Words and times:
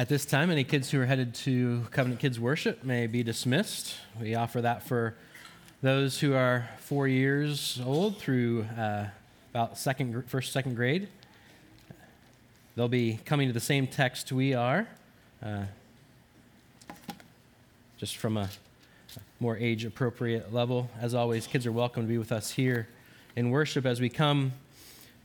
At 0.00 0.08
this 0.08 0.24
time, 0.24 0.50
any 0.50 0.64
kids 0.64 0.90
who 0.90 0.98
are 0.98 1.04
headed 1.04 1.34
to 1.34 1.86
Covenant 1.90 2.22
Kids 2.22 2.40
Worship 2.40 2.82
may 2.82 3.06
be 3.06 3.22
dismissed. 3.22 3.96
We 4.18 4.34
offer 4.34 4.62
that 4.62 4.82
for 4.82 5.14
those 5.82 6.18
who 6.18 6.32
are 6.32 6.70
four 6.78 7.06
years 7.06 7.78
old 7.84 8.16
through 8.16 8.64
uh, 8.78 9.08
about 9.52 9.76
second, 9.76 10.24
first, 10.26 10.54
second 10.54 10.76
grade. 10.76 11.08
They'll 12.76 12.88
be 12.88 13.20
coming 13.26 13.48
to 13.48 13.52
the 13.52 13.60
same 13.60 13.86
text 13.86 14.32
we 14.32 14.54
are, 14.54 14.88
uh, 15.44 15.64
just 17.98 18.16
from 18.16 18.38
a 18.38 18.48
more 19.38 19.58
age 19.58 19.84
appropriate 19.84 20.50
level. 20.50 20.88
As 20.98 21.14
always, 21.14 21.46
kids 21.46 21.66
are 21.66 21.72
welcome 21.72 22.04
to 22.04 22.08
be 22.08 22.16
with 22.16 22.32
us 22.32 22.52
here 22.52 22.88
in 23.36 23.50
worship 23.50 23.84
as 23.84 24.00
we 24.00 24.08
come 24.08 24.52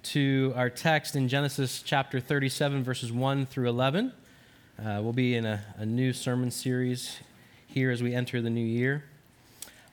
to 0.03 0.51
our 0.53 0.69
text 0.69 1.15
in 1.15 1.29
Genesis 1.29 1.81
chapter 1.81 2.19
37, 2.19 2.83
verses 2.83 3.09
1 3.09 3.45
through 3.45 3.69
11. 3.69 4.11
Uh, 4.77 4.99
we'll 5.01 5.13
be 5.13 5.35
in 5.35 5.45
a, 5.45 5.63
a, 5.77 5.85
new 5.85 6.11
sermon 6.11 6.51
series 6.51 7.19
here 7.65 7.91
as 7.91 8.03
we 8.03 8.13
enter 8.13 8.41
the 8.41 8.49
new 8.49 8.65
year. 8.65 9.05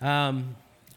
Um, 0.01 0.57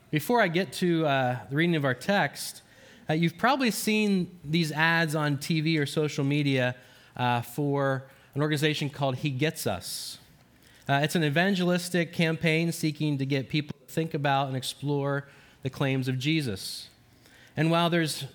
before 0.09 0.41
I 0.41 0.47
get 0.47 0.73
to 0.73 1.05
uh, 1.05 1.37
the 1.51 1.55
reading 1.55 1.75
of 1.75 1.85
our 1.85 1.93
text, 1.93 2.63
uh, 3.07 3.13
you've 3.13 3.37
probably 3.37 3.69
seen 3.69 4.39
these 4.43 4.71
ads 4.71 5.13
on 5.13 5.37
TV 5.37 5.79
or 5.79 5.85
social 5.85 6.23
media 6.23 6.75
uh, 7.15 7.41
for 7.41 8.05
an 8.33 8.41
organization 8.41 8.89
called 8.89 9.17
He 9.17 9.29
Gets 9.29 9.67
Us. 9.67 10.17
Uh, 10.89 11.01
it's 11.03 11.15
an 11.15 11.23
evangelistic 11.23 12.11
campaign 12.11 12.71
seeking 12.71 13.19
to 13.19 13.25
get 13.25 13.49
people 13.49 13.77
to 13.85 13.93
think 13.93 14.15
about 14.15 14.47
and 14.47 14.57
explore 14.57 15.27
the 15.61 15.69
claims 15.69 16.07
of 16.07 16.17
Jesus. 16.17 16.89
And 17.55 17.69
while 17.69 17.91
there's 17.91 18.25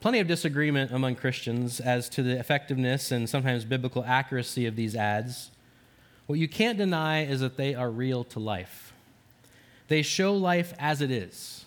plenty 0.00 0.20
of 0.20 0.28
disagreement 0.28 0.92
among 0.92 1.16
Christians 1.16 1.80
as 1.80 2.08
to 2.10 2.22
the 2.22 2.38
effectiveness 2.38 3.10
and 3.10 3.28
sometimes 3.28 3.64
biblical 3.64 4.04
accuracy 4.04 4.66
of 4.66 4.76
these 4.76 4.94
ads. 4.94 5.50
What 6.26 6.38
you 6.38 6.48
can't 6.48 6.78
deny 6.78 7.24
is 7.24 7.40
that 7.40 7.56
they 7.56 7.74
are 7.74 7.90
real 7.90 8.24
to 8.24 8.38
life. 8.38 8.92
They 9.88 10.02
show 10.02 10.34
life 10.34 10.74
as 10.78 11.00
it 11.00 11.10
is, 11.10 11.64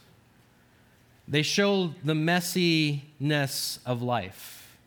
they 1.27 1.41
show 1.41 1.93
the 2.03 2.13
messiness 2.13 3.79
of 3.85 4.01
life. 4.01 4.77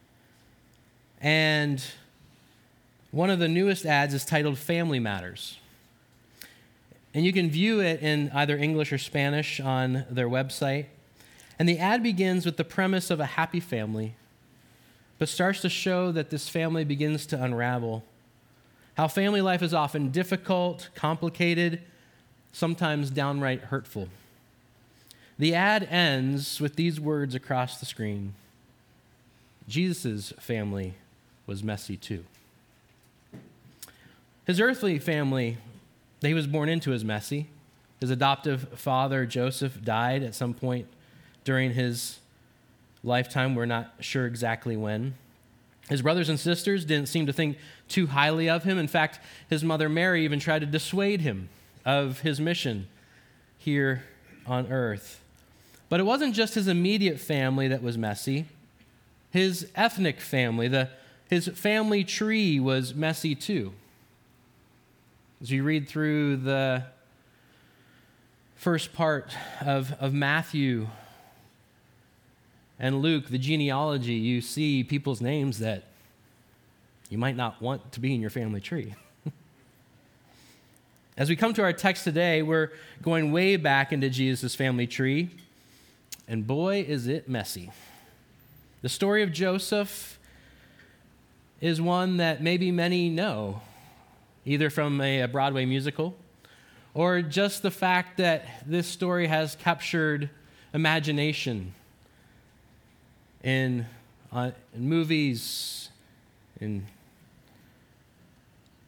And 1.21 1.83
one 3.11 3.31
of 3.31 3.39
the 3.39 3.49
newest 3.49 3.87
ads 3.87 4.13
is 4.13 4.25
titled 4.25 4.59
Family 4.59 4.99
Matters. 4.99 5.59
And 7.15 7.25
you 7.25 7.33
can 7.33 7.49
view 7.49 7.81
it 7.81 8.03
in 8.03 8.31
either 8.35 8.57
English 8.57 8.93
or 8.93 8.99
Spanish 8.99 9.61
on 9.61 10.05
their 10.11 10.29
website. 10.29 10.87
And 11.59 11.69
the 11.69 11.79
ad 11.79 12.03
begins 12.03 12.45
with 12.45 12.57
the 12.57 12.65
premise 12.65 13.11
of 13.11 13.21
a 13.21 13.27
happy 13.27 13.61
family, 13.61 14.15
but 15.19 15.29
starts 15.29 15.61
to 15.63 15.69
show 15.69 16.11
that 16.13 16.31
this 16.31 16.49
family 16.49 16.85
begins 16.85 17.27
to 17.27 17.43
unravel. 17.43 18.05
How 18.97 19.09
family 19.09 19.41
life 19.41 19.63
is 19.63 19.75
often 19.75 20.11
difficult, 20.11 20.89
complicated, 20.95 21.81
sometimes 22.53 23.11
downright 23.11 23.63
hurtful. 23.63 24.09
The 25.39 25.55
ad 25.55 25.87
ends 25.91 26.61
with 26.61 26.77
these 26.77 27.01
words 27.01 27.35
across 27.35 27.79
the 27.79 27.87
screen 27.87 28.35
Jesus' 29.67 30.33
family 30.39 30.95
was 31.47 31.65
messy 31.65 31.97
too. 31.97 32.25
His 34.47 34.61
earthly 34.61 34.99
family 34.99 35.57
that 36.21 36.29
he 36.29 36.35
was 36.35 36.47
born 36.47 36.69
into 36.69 36.93
is 36.93 37.05
messy. 37.05 37.49
His 38.01 38.11
adoptive 38.11 38.79
father, 38.79 39.25
Joseph, 39.25 39.83
died 39.83 40.23
at 40.23 40.35
some 40.35 40.53
point 40.53 40.87
during 41.45 41.73
his 41.73 42.19
lifetime. 43.03 43.55
We're 43.55 43.67
not 43.67 43.93
sure 44.01 44.27
exactly 44.27 44.77
when. 44.77 45.15
His 45.89 46.03
brothers 46.03 46.29
and 46.29 46.41
sisters 46.41 46.85
didn't 46.85 47.09
seem 47.09 47.27
to 47.27 47.33
think 47.33 47.59
too 47.89 48.07
highly 48.07 48.49
of 48.49 48.65
him. 48.65 48.79
In 48.79 48.89
fact, 48.89 49.21
his 49.51 49.63
mother 49.63 49.89
Mary 49.89 50.25
even 50.25 50.41
tried 50.41 50.61
to 50.61 50.67
dissuade 50.67 51.21
him 51.21 51.51
of 51.85 52.21
his 52.21 52.41
mission 52.41 52.89
here 53.59 54.05
on 54.47 54.73
earth. 54.73 55.21
But 55.91 56.01
it 56.01 56.05
wasn't 56.05 56.35
just 56.35 56.55
his 56.55 56.69
immediate 56.69 57.21
family 57.21 57.69
that 57.69 57.83
was 57.83 57.99
messy, 57.99 58.47
his 59.31 59.69
ethnic 59.75 60.21
family, 60.21 60.69
the, 60.69 60.89
his 61.29 61.49
family 61.49 62.05
tree 62.05 62.59
was 62.61 62.95
messy 62.95 63.35
too. 63.35 63.73
As 65.43 65.51
you 65.51 65.65
read 65.65 65.89
through 65.89 66.37
the 66.37 66.85
first 68.55 68.95
part 68.95 69.37
of, 69.61 69.93
of 70.01 70.15
Matthew 70.15 70.87
and 72.79 73.01
Luke, 73.01 73.29
the 73.29 73.39
genealogy, 73.39 74.15
you 74.15 74.41
see 74.41 74.83
people's 74.83 75.21
names 75.21 75.59
that 75.61 75.85
you 77.09 77.19
might 77.19 77.37
not 77.37 77.63
want 77.63 77.93
to 77.93 78.01
be 78.01 78.15
in 78.15 78.21
your 78.21 78.31
family 78.31 78.61
tree. 78.61 78.95
As 81.17 81.29
we 81.29 81.37
come 81.37 81.55
to 81.55 81.63
our 81.63 81.73
text 81.73 82.05
today, 82.05 82.43
we're 82.43 82.73
going 83.03 83.31
way 83.31 83.57
back 83.57 83.93
into 83.93 84.11
Jesus' 84.11 84.55
family 84.55 84.87
tree, 84.87 85.31
and 86.27 86.47
boy, 86.47 86.85
is 86.87 87.07
it 87.07 87.29
messy. 87.29 87.71
The 88.83 88.89
story 88.89 89.23
of 89.23 89.33
Joseph 89.33 90.19
is 91.61 91.81
one 91.81 92.17
that 92.17 92.43
maybe 92.43 92.73
many 92.73 93.09
know, 93.09 93.63
either 94.45 94.69
from 94.69 95.01
a, 95.01 95.27
Broadway 95.27 95.65
musical 95.65 96.17
or 96.93 97.23
just 97.23 97.63
the 97.63 97.71
fact 97.71 98.19
that 98.19 98.47
this 98.67 98.87
story 98.87 99.27
has 99.27 99.57
captured 99.57 100.31
imagination 100.73 101.75
in, 103.45 103.87
uh, 104.33 104.51
in 104.75 104.89
movies, 104.89 105.91
in 106.61 106.87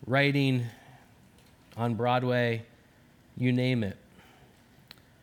writing, 0.07 0.65
on 1.77 1.95
Broadway, 1.95 2.63
you 3.37 3.53
name 3.53 3.85
it. 3.85 3.99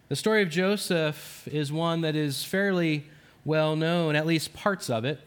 The 0.09 0.15
story 0.15 0.43
of 0.43 0.49
Joseph 0.49 1.47
is 1.51 1.71
one 1.71 2.01
that 2.01 2.15
is 2.15 2.43
fairly 2.43 3.05
well 3.43 3.75
known, 3.75 4.15
at 4.15 4.27
least 4.27 4.53
parts 4.53 4.87
of 4.89 5.03
it. 5.03 5.19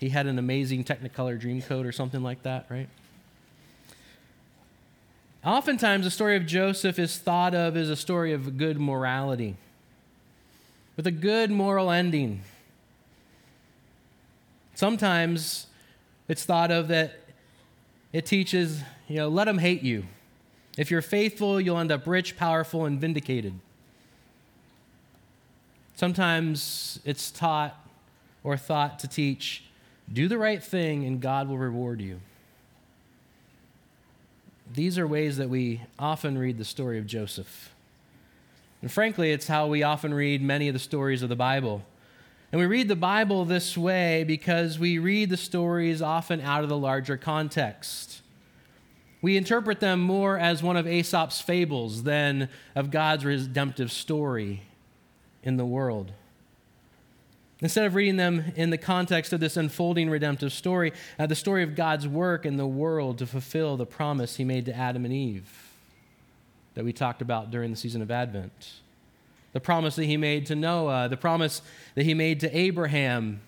He 0.00 0.08
had 0.08 0.26
an 0.26 0.38
amazing 0.38 0.84
Technicolor 0.84 1.38
Dreamcoat 1.40 1.84
or 1.84 1.92
something 1.92 2.22
like 2.22 2.42
that, 2.44 2.64
right? 2.70 2.88
Oftentimes, 5.44 6.06
the 6.06 6.10
story 6.10 6.36
of 6.36 6.46
Joseph 6.46 6.98
is 6.98 7.18
thought 7.18 7.54
of 7.54 7.76
as 7.76 7.90
a 7.90 7.96
story 7.96 8.32
of 8.32 8.56
good 8.56 8.80
morality, 8.80 9.56
with 10.96 11.06
a 11.06 11.12
good 11.12 11.50
moral 11.50 11.90
ending. 11.90 12.42
Sometimes 14.76 15.68
it's 16.28 16.44
thought 16.44 16.70
of 16.70 16.88
that 16.88 17.14
it 18.12 18.26
teaches, 18.26 18.82
you 19.08 19.16
know, 19.16 19.28
let 19.28 19.46
them 19.46 19.56
hate 19.56 19.82
you. 19.82 20.04
If 20.76 20.90
you're 20.90 21.00
faithful, 21.00 21.58
you'll 21.58 21.78
end 21.78 21.90
up 21.90 22.06
rich, 22.06 22.36
powerful, 22.36 22.84
and 22.84 23.00
vindicated. 23.00 23.54
Sometimes 25.94 27.00
it's 27.06 27.30
taught 27.30 27.74
or 28.44 28.58
thought 28.58 28.98
to 28.98 29.08
teach, 29.08 29.64
do 30.12 30.28
the 30.28 30.36
right 30.36 30.62
thing 30.62 31.06
and 31.06 31.22
God 31.22 31.48
will 31.48 31.56
reward 31.56 32.02
you. 32.02 32.20
These 34.70 34.98
are 34.98 35.06
ways 35.06 35.38
that 35.38 35.48
we 35.48 35.80
often 35.98 36.36
read 36.36 36.58
the 36.58 36.66
story 36.66 36.98
of 36.98 37.06
Joseph. 37.06 37.72
And 38.82 38.92
frankly, 38.92 39.32
it's 39.32 39.46
how 39.46 39.68
we 39.68 39.82
often 39.82 40.12
read 40.12 40.42
many 40.42 40.68
of 40.68 40.74
the 40.74 40.78
stories 40.78 41.22
of 41.22 41.30
the 41.30 41.34
Bible. 41.34 41.82
And 42.52 42.60
we 42.60 42.66
read 42.66 42.88
the 42.88 42.96
Bible 42.96 43.44
this 43.44 43.76
way 43.76 44.24
because 44.24 44.78
we 44.78 44.98
read 44.98 45.30
the 45.30 45.36
stories 45.36 46.00
often 46.00 46.40
out 46.40 46.62
of 46.62 46.68
the 46.68 46.78
larger 46.78 47.16
context. 47.16 48.22
We 49.20 49.36
interpret 49.36 49.80
them 49.80 50.00
more 50.00 50.38
as 50.38 50.62
one 50.62 50.76
of 50.76 50.86
Aesop's 50.86 51.40
fables 51.40 52.04
than 52.04 52.48
of 52.74 52.90
God's 52.90 53.24
redemptive 53.24 53.90
story 53.90 54.62
in 55.42 55.56
the 55.56 55.66
world. 55.66 56.12
Instead 57.60 57.86
of 57.86 57.94
reading 57.94 58.16
them 58.16 58.52
in 58.54 58.70
the 58.70 58.78
context 58.78 59.32
of 59.32 59.40
this 59.40 59.56
unfolding 59.56 60.10
redemptive 60.10 60.52
story, 60.52 60.92
uh, 61.18 61.26
the 61.26 61.34
story 61.34 61.62
of 61.62 61.74
God's 61.74 62.06
work 62.06 62.44
in 62.44 62.58
the 62.58 62.66
world 62.66 63.18
to 63.18 63.26
fulfill 63.26 63.76
the 63.76 63.86
promise 63.86 64.36
he 64.36 64.44
made 64.44 64.66
to 64.66 64.76
Adam 64.76 65.04
and 65.04 65.12
Eve 65.12 65.72
that 66.74 66.84
we 66.84 66.92
talked 66.92 67.22
about 67.22 67.50
during 67.50 67.70
the 67.70 67.76
season 67.76 68.02
of 68.02 68.10
Advent 68.10 68.80
the 69.56 69.60
promise 69.60 69.96
that 69.96 70.04
he 70.04 70.18
made 70.18 70.44
to 70.44 70.54
Noah, 70.54 71.08
the 71.08 71.16
promise 71.16 71.62
that 71.94 72.04
he 72.04 72.12
made 72.12 72.40
to 72.40 72.54
Abraham 72.54 73.40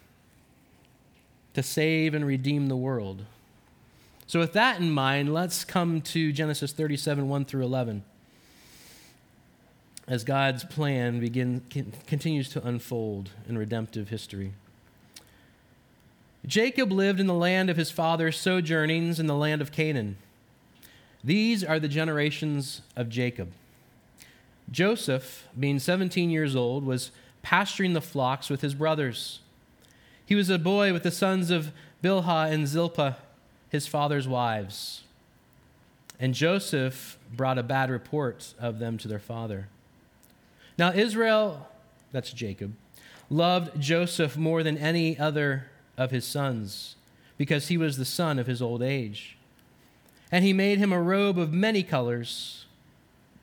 to 1.53 1.63
save 1.63 2.15
and 2.15 2.25
redeem 2.25 2.69
the 2.69 2.77
world. 2.77 3.27
So, 4.27 4.41
with 4.41 4.55
that 4.55 4.81
in 4.81 4.91
mind, 4.91 5.35
let's 5.35 5.67
come 5.67 6.01
to 6.01 6.33
Genesis 6.33 6.73
37 6.73 7.29
1 7.29 7.45
through 7.45 7.63
11. 7.63 8.05
As 10.07 10.25
God's 10.25 10.65
plan 10.65 11.21
begin, 11.21 11.61
continues 12.07 12.49
to 12.53 12.67
unfold 12.67 13.29
in 13.47 13.59
redemptive 13.59 14.09
history. 14.09 14.55
Jacob 16.47 16.91
lived 16.91 17.21
in 17.21 17.27
the 17.27 17.35
land 17.35 17.69
of 17.69 17.77
his 17.77 17.91
father's 17.91 18.39
sojournings 18.39 19.21
in 19.21 19.27
the 19.27 19.37
land 19.37 19.61
of 19.61 19.73
Canaan. 19.73 20.17
These 21.23 21.63
are 21.63 21.79
the 21.79 21.87
generations 21.87 22.81
of 22.97 23.11
Jacob. 23.11 23.53
Joseph, 24.71 25.49
being 25.59 25.79
17 25.79 26.31
years 26.31 26.55
old, 26.55 26.85
was 26.85 27.11
pasturing 27.43 27.93
the 27.93 28.01
flocks 28.01 28.51
with 28.51 28.61
his 28.61 28.75
brothers. 28.75 29.41
He 30.25 30.35
was 30.35 30.51
a 30.51 30.59
boy 30.59 30.93
with 30.93 31.03
the 31.03 31.11
sons 31.11 31.51
of 31.51 31.73
Bilhah 32.03 32.53
and 32.53 32.67
Zilpah, 32.69 33.17
his 33.71 33.87
father's 33.87 34.29
wives. 34.29 35.03
And 36.21 36.35
Joseph 36.35 37.19
brought 37.35 37.59
a 37.59 37.63
bad 37.63 37.91
report 37.91 38.55
of 38.59 38.79
them 38.79 38.99
to 38.99 39.09
their 39.09 39.19
father. 39.19 39.69
Now, 40.77 40.93
Israel, 40.93 41.69
that's 42.13 42.33
Jacob, 42.33 42.75
loved 43.31 43.81
Joseph 43.81 44.37
more 44.37 44.63
than 44.63 44.79
any 44.79 45.19
other 45.19 45.67
of 45.97 46.11
his 46.11 46.25
sons, 46.25 46.97
because 47.37 47.69
he 47.69 47.77
was 47.77 47.97
the 47.97 48.05
son 48.05 48.39
of 48.39 48.47
his 48.47 48.63
old 48.63 48.83
age. 48.83 49.37
And 50.31 50.45
he 50.45 50.53
made 50.53 50.79
him 50.79 50.93
a 50.93 51.01
robe 51.01 51.39
of 51.39 51.53
many 51.53 51.83
colors. 51.83 52.67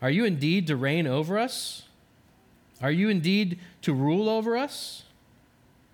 Are 0.00 0.10
you 0.10 0.24
indeed 0.24 0.66
to 0.68 0.76
reign 0.76 1.06
over 1.06 1.38
us? 1.38 1.82
Are 2.80 2.90
you 2.90 3.08
indeed 3.08 3.58
to 3.82 3.92
rule 3.92 4.28
over 4.28 4.56
us? 4.56 5.02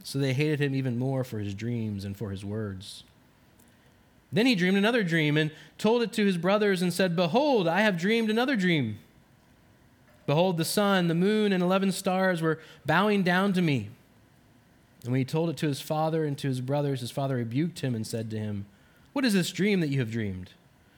So 0.02 0.18
they 0.18 0.34
hated 0.34 0.60
him 0.60 0.74
even 0.74 0.98
more 0.98 1.24
for 1.24 1.38
his 1.38 1.54
dreams 1.54 2.04
and 2.04 2.16
for 2.16 2.30
his 2.30 2.44
words. 2.44 3.04
Then 4.30 4.46
he 4.46 4.54
dreamed 4.54 4.76
another 4.76 5.02
dream 5.02 5.36
and 5.36 5.50
told 5.78 6.02
it 6.02 6.12
to 6.14 6.26
his 6.26 6.36
brothers 6.36 6.82
and 6.82 6.92
said, 6.92 7.16
Behold, 7.16 7.66
I 7.66 7.80
have 7.80 7.96
dreamed 7.96 8.28
another 8.28 8.56
dream. 8.56 8.98
Behold, 10.26 10.56
the 10.56 10.64
sun, 10.64 11.08
the 11.08 11.14
moon, 11.14 11.52
and 11.52 11.62
eleven 11.62 11.92
stars 11.92 12.42
were 12.42 12.58
bowing 12.84 13.22
down 13.22 13.52
to 13.54 13.62
me. 13.62 13.90
And 15.02 15.12
when 15.12 15.20
he 15.20 15.24
told 15.24 15.50
it 15.50 15.56
to 15.58 15.68
his 15.68 15.80
father 15.80 16.24
and 16.24 16.36
to 16.38 16.48
his 16.48 16.60
brothers, 16.60 17.00
his 17.00 17.10
father 17.10 17.36
rebuked 17.36 17.80
him 17.80 17.94
and 17.94 18.06
said 18.06 18.30
to 18.30 18.38
him, 18.38 18.66
What 19.12 19.24
is 19.24 19.34
this 19.34 19.52
dream 19.52 19.80
that 19.80 19.90
you 19.90 20.00
have 20.00 20.10
dreamed? 20.10 20.50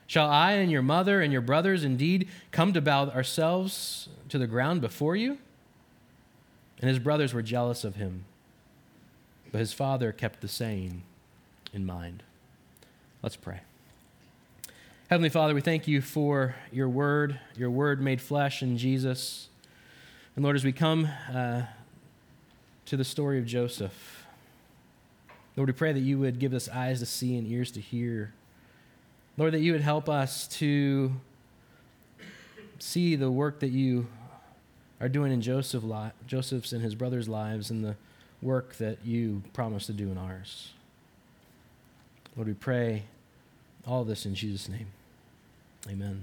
Shall 0.07 0.31
I 0.31 0.53
and 0.53 0.71
your 0.71 0.83
mother 0.83 1.21
and 1.21 1.33
your 1.33 1.43
brothers 1.43 1.85
indeed 1.85 2.29
come 2.53 2.73
to 2.73 2.81
bow 2.81 3.09
ourselves 3.09 4.09
to 4.29 4.39
the 4.39 4.47
ground 4.47 4.81
before 4.81 5.17
you? 5.17 5.39
And 6.81 6.89
his 6.89 6.99
brothers 6.99 7.35
were 7.35 7.43
jealous 7.43 7.85
of 7.85 7.97
him. 7.97 8.25
But 9.51 9.59
his 9.59 9.73
father 9.73 10.13
kept 10.13 10.41
the 10.41 10.49
saying 10.49 11.03
in 11.73 11.87
mind. 11.87 12.23
Let's 13.23 13.37
pray. 13.37 13.61
Heavenly 15.09 15.29
Father, 15.29 15.55
we 15.55 15.61
thank 15.61 15.87
you 15.87 16.01
for 16.03 16.57
your 16.73 16.89
word, 16.89 17.39
your 17.57 17.71
word 17.71 18.01
made 18.01 18.21
flesh 18.21 18.63
in 18.63 18.77
Jesus. 18.77 19.49
And 20.35 20.45
Lord, 20.45 20.57
as 20.57 20.65
we 20.65 20.73
come 20.73 21.09
uh, 21.33 21.63
to 22.87 22.97
the 22.97 23.05
story 23.05 23.39
of 23.39 23.47
Joseph, 23.47 24.27
Lord, 25.57 25.69
we 25.69 25.73
pray 25.73 25.93
that 25.93 26.01
you 26.01 26.19
would 26.19 26.39
give 26.39 26.53
us 26.53 26.69
eyes 26.69 27.01
to 27.01 27.07
see 27.07 27.39
and 27.39 27.47
ears 27.47 27.71
to 27.73 27.81
hear. 27.81 28.35
Lord, 29.39 29.53
that 29.53 29.61
you 29.61 29.73
would 29.73 29.83
help 29.83 30.09
us 30.09 30.49
to 30.49 31.13
see 32.79 33.17
the 33.17 33.31
work 33.31 33.61
that 33.61 33.69
you 33.69 34.07
are 35.01 35.09
doing 35.09 35.31
in 35.31 35.43
Joseph 35.43 35.85
li- 35.85 36.13
Joseph's 36.27 36.73
and 36.73 36.83
his 36.83 36.95
brothers' 36.95 37.29
lives 37.29 37.71
and 37.71 37.85
the 37.85 37.97
work 38.41 38.77
that 38.77 39.05
you 39.05 39.43
promised 39.53 39.87
to 39.87 39.93
do 39.93 40.11
in 40.11 40.17
ours. 40.17 40.73
Lord, 42.35 42.49
we 42.49 42.55
pray 42.55 43.05
all 43.87 44.05
this 44.05 44.25
in 44.25 44.35
Jesus' 44.35 44.69
name. 44.69 44.87
Amen. 45.89 46.23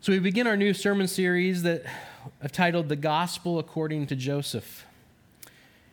So 0.00 0.12
we 0.12 0.18
begin 0.18 0.48
our 0.48 0.56
new 0.56 0.74
sermon 0.74 1.06
series 1.06 1.62
that 1.62 1.84
I've 2.42 2.50
titled 2.50 2.88
The 2.88 2.96
Gospel 2.96 3.60
According 3.60 4.08
to 4.08 4.16
Joseph. 4.16 4.84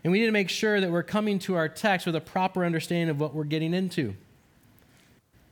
And 0.03 0.11
we 0.11 0.19
need 0.19 0.25
to 0.25 0.31
make 0.31 0.49
sure 0.49 0.81
that 0.81 0.89
we're 0.89 1.03
coming 1.03 1.37
to 1.39 1.55
our 1.55 1.69
text 1.69 2.05
with 2.05 2.15
a 2.15 2.21
proper 2.21 2.65
understanding 2.65 3.09
of 3.09 3.19
what 3.19 3.35
we're 3.35 3.43
getting 3.43 3.73
into. 3.73 4.15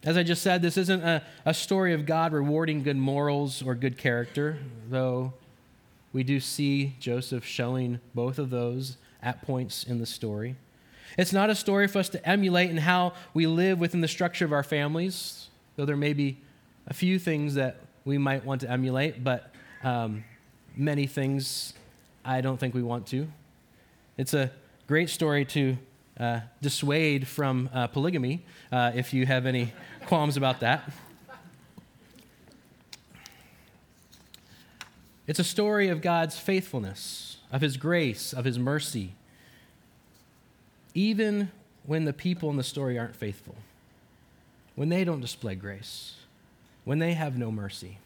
As 0.03 0.15
I 0.15 0.23
just 0.23 0.41
said, 0.41 0.61
this 0.61 0.77
isn't 0.77 1.01
a, 1.01 1.23
a 1.45 1.53
story 1.53 1.93
of 1.93 2.05
God 2.05 2.31
rewarding 2.31 2.83
good 2.83 2.97
morals 2.97 3.61
or 3.61 3.75
good 3.75 3.97
character, 3.97 4.59
though 4.89 5.33
we 6.13 6.23
do 6.23 6.39
see 6.39 6.95
Joseph 6.99 7.43
showing 7.45 7.99
both 8.13 8.39
of 8.39 8.49
those 8.49 8.97
at 9.21 9.41
points 9.41 9.83
in 9.83 9.99
the 9.99 10.05
story. 10.05 10.55
It's 11.17 11.33
not 11.33 11.49
a 11.49 11.55
story 11.55 11.87
for 11.87 11.99
us 11.99 12.09
to 12.09 12.29
emulate 12.29 12.69
in 12.69 12.77
how 12.77 13.13
we 13.33 13.47
live 13.47 13.79
within 13.79 14.01
the 14.01 14.07
structure 14.07 14.45
of 14.45 14.53
our 14.53 14.63
families, 14.63 15.47
though 15.75 15.85
there 15.85 15.97
may 15.97 16.13
be 16.13 16.37
a 16.87 16.93
few 16.93 17.17
things 17.19 17.55
that 17.55 17.77
we 18.05 18.17
might 18.17 18.45
want 18.45 18.61
to 18.61 18.69
emulate, 18.69 19.23
but 19.23 19.51
um, 19.83 20.23
many 20.75 21.07
things 21.07 21.73
I 22.23 22.41
don't 22.41 22.57
think 22.57 22.73
we 22.73 22.83
want 22.83 23.07
to. 23.07 23.27
It's 24.17 24.33
a 24.33 24.51
great 24.87 25.09
story 25.09 25.43
to 25.45 25.77
uh, 26.19 26.39
dissuade 26.61 27.27
from 27.27 27.69
uh, 27.73 27.87
polygamy 27.87 28.43
uh, 28.71 28.91
if 28.95 29.13
you 29.13 29.25
have 29.25 29.45
any 29.45 29.73
qualms 30.05 30.37
about 30.37 30.59
that. 30.61 30.89
It's 35.27 35.39
a 35.39 35.43
story 35.43 35.89
of 35.89 36.01
God's 36.01 36.37
faithfulness, 36.39 37.37
of 37.51 37.61
His 37.61 37.77
grace, 37.77 38.33
of 38.33 38.45
His 38.45 38.57
mercy, 38.57 39.13
even 40.93 41.51
when 41.85 42.05
the 42.05 42.13
people 42.13 42.49
in 42.49 42.55
the 42.55 42.63
story 42.63 42.97
aren't 42.97 43.15
faithful, 43.15 43.55
when 44.75 44.89
they 44.89 45.03
don't 45.03 45.19
display 45.19 45.55
grace, 45.55 46.15
when 46.85 46.99
they 46.99 47.13
have 47.13 47.37
no 47.37 47.51
mercy. 47.51 47.99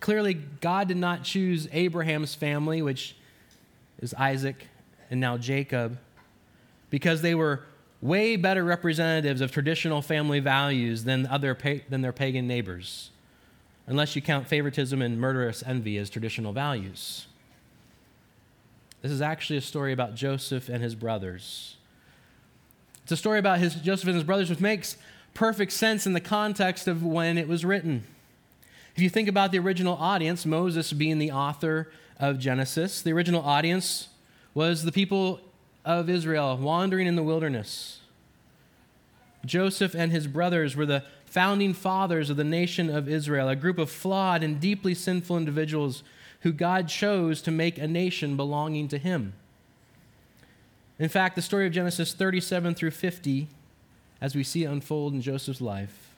Clearly, 0.00 0.34
God 0.34 0.88
did 0.88 0.96
not 0.96 1.22
choose 1.22 1.68
Abraham's 1.72 2.34
family, 2.34 2.82
which 2.82 3.16
is 4.00 4.12
Isaac 4.14 4.66
and 5.10 5.20
now 5.20 5.38
Jacob, 5.38 5.98
because 6.96 7.20
they 7.20 7.34
were 7.34 7.62
way 8.00 8.36
better 8.36 8.64
representatives 8.64 9.42
of 9.42 9.52
traditional 9.52 10.00
family 10.00 10.40
values 10.40 11.04
than, 11.04 11.26
other, 11.26 11.54
than 11.90 12.00
their 12.00 12.10
pagan 12.10 12.48
neighbors, 12.48 13.10
unless 13.86 14.16
you 14.16 14.22
count 14.22 14.48
favoritism 14.48 15.02
and 15.02 15.20
murderous 15.20 15.62
envy 15.66 15.98
as 15.98 16.08
traditional 16.08 16.54
values. 16.54 17.26
This 19.02 19.12
is 19.12 19.20
actually 19.20 19.58
a 19.58 19.60
story 19.60 19.92
about 19.92 20.14
Joseph 20.14 20.70
and 20.70 20.82
his 20.82 20.94
brothers. 20.94 21.76
It's 23.02 23.12
a 23.12 23.16
story 23.18 23.40
about 23.40 23.58
his, 23.58 23.74
Joseph 23.74 24.06
and 24.06 24.14
his 24.14 24.24
brothers, 24.24 24.48
which 24.48 24.60
makes 24.60 24.96
perfect 25.34 25.72
sense 25.72 26.06
in 26.06 26.14
the 26.14 26.18
context 26.18 26.88
of 26.88 27.04
when 27.04 27.36
it 27.36 27.46
was 27.46 27.62
written. 27.62 28.04
If 28.94 29.02
you 29.02 29.10
think 29.10 29.28
about 29.28 29.52
the 29.52 29.58
original 29.58 29.96
audience, 29.96 30.46
Moses 30.46 30.94
being 30.94 31.18
the 31.18 31.30
author 31.30 31.90
of 32.18 32.38
Genesis, 32.38 33.02
the 33.02 33.12
original 33.12 33.42
audience 33.42 34.08
was 34.54 34.84
the 34.84 34.92
people 34.92 35.40
of 35.86 36.10
Israel 36.10 36.58
wandering 36.58 37.06
in 37.06 37.14
the 37.14 37.22
wilderness. 37.22 38.00
Joseph 39.46 39.94
and 39.94 40.10
his 40.10 40.26
brothers 40.26 40.74
were 40.74 40.84
the 40.84 41.04
founding 41.24 41.72
fathers 41.72 42.28
of 42.28 42.36
the 42.36 42.44
nation 42.44 42.90
of 42.90 43.08
Israel, 43.08 43.48
a 43.48 43.54
group 43.54 43.78
of 43.78 43.88
flawed 43.88 44.42
and 44.42 44.60
deeply 44.60 44.94
sinful 44.94 45.36
individuals 45.36 46.02
who 46.40 46.52
God 46.52 46.88
chose 46.88 47.40
to 47.42 47.52
make 47.52 47.78
a 47.78 47.86
nation 47.86 48.36
belonging 48.36 48.88
to 48.88 48.98
him. 48.98 49.34
In 50.98 51.08
fact, 51.08 51.36
the 51.36 51.42
story 51.42 51.66
of 51.66 51.72
Genesis 51.72 52.12
37 52.12 52.74
through 52.74 52.90
50, 52.90 53.46
as 54.20 54.34
we 54.34 54.42
see 54.42 54.64
it 54.64 54.70
unfold 54.70 55.12
in 55.12 55.20
Joseph's 55.20 55.60
life, 55.60 56.10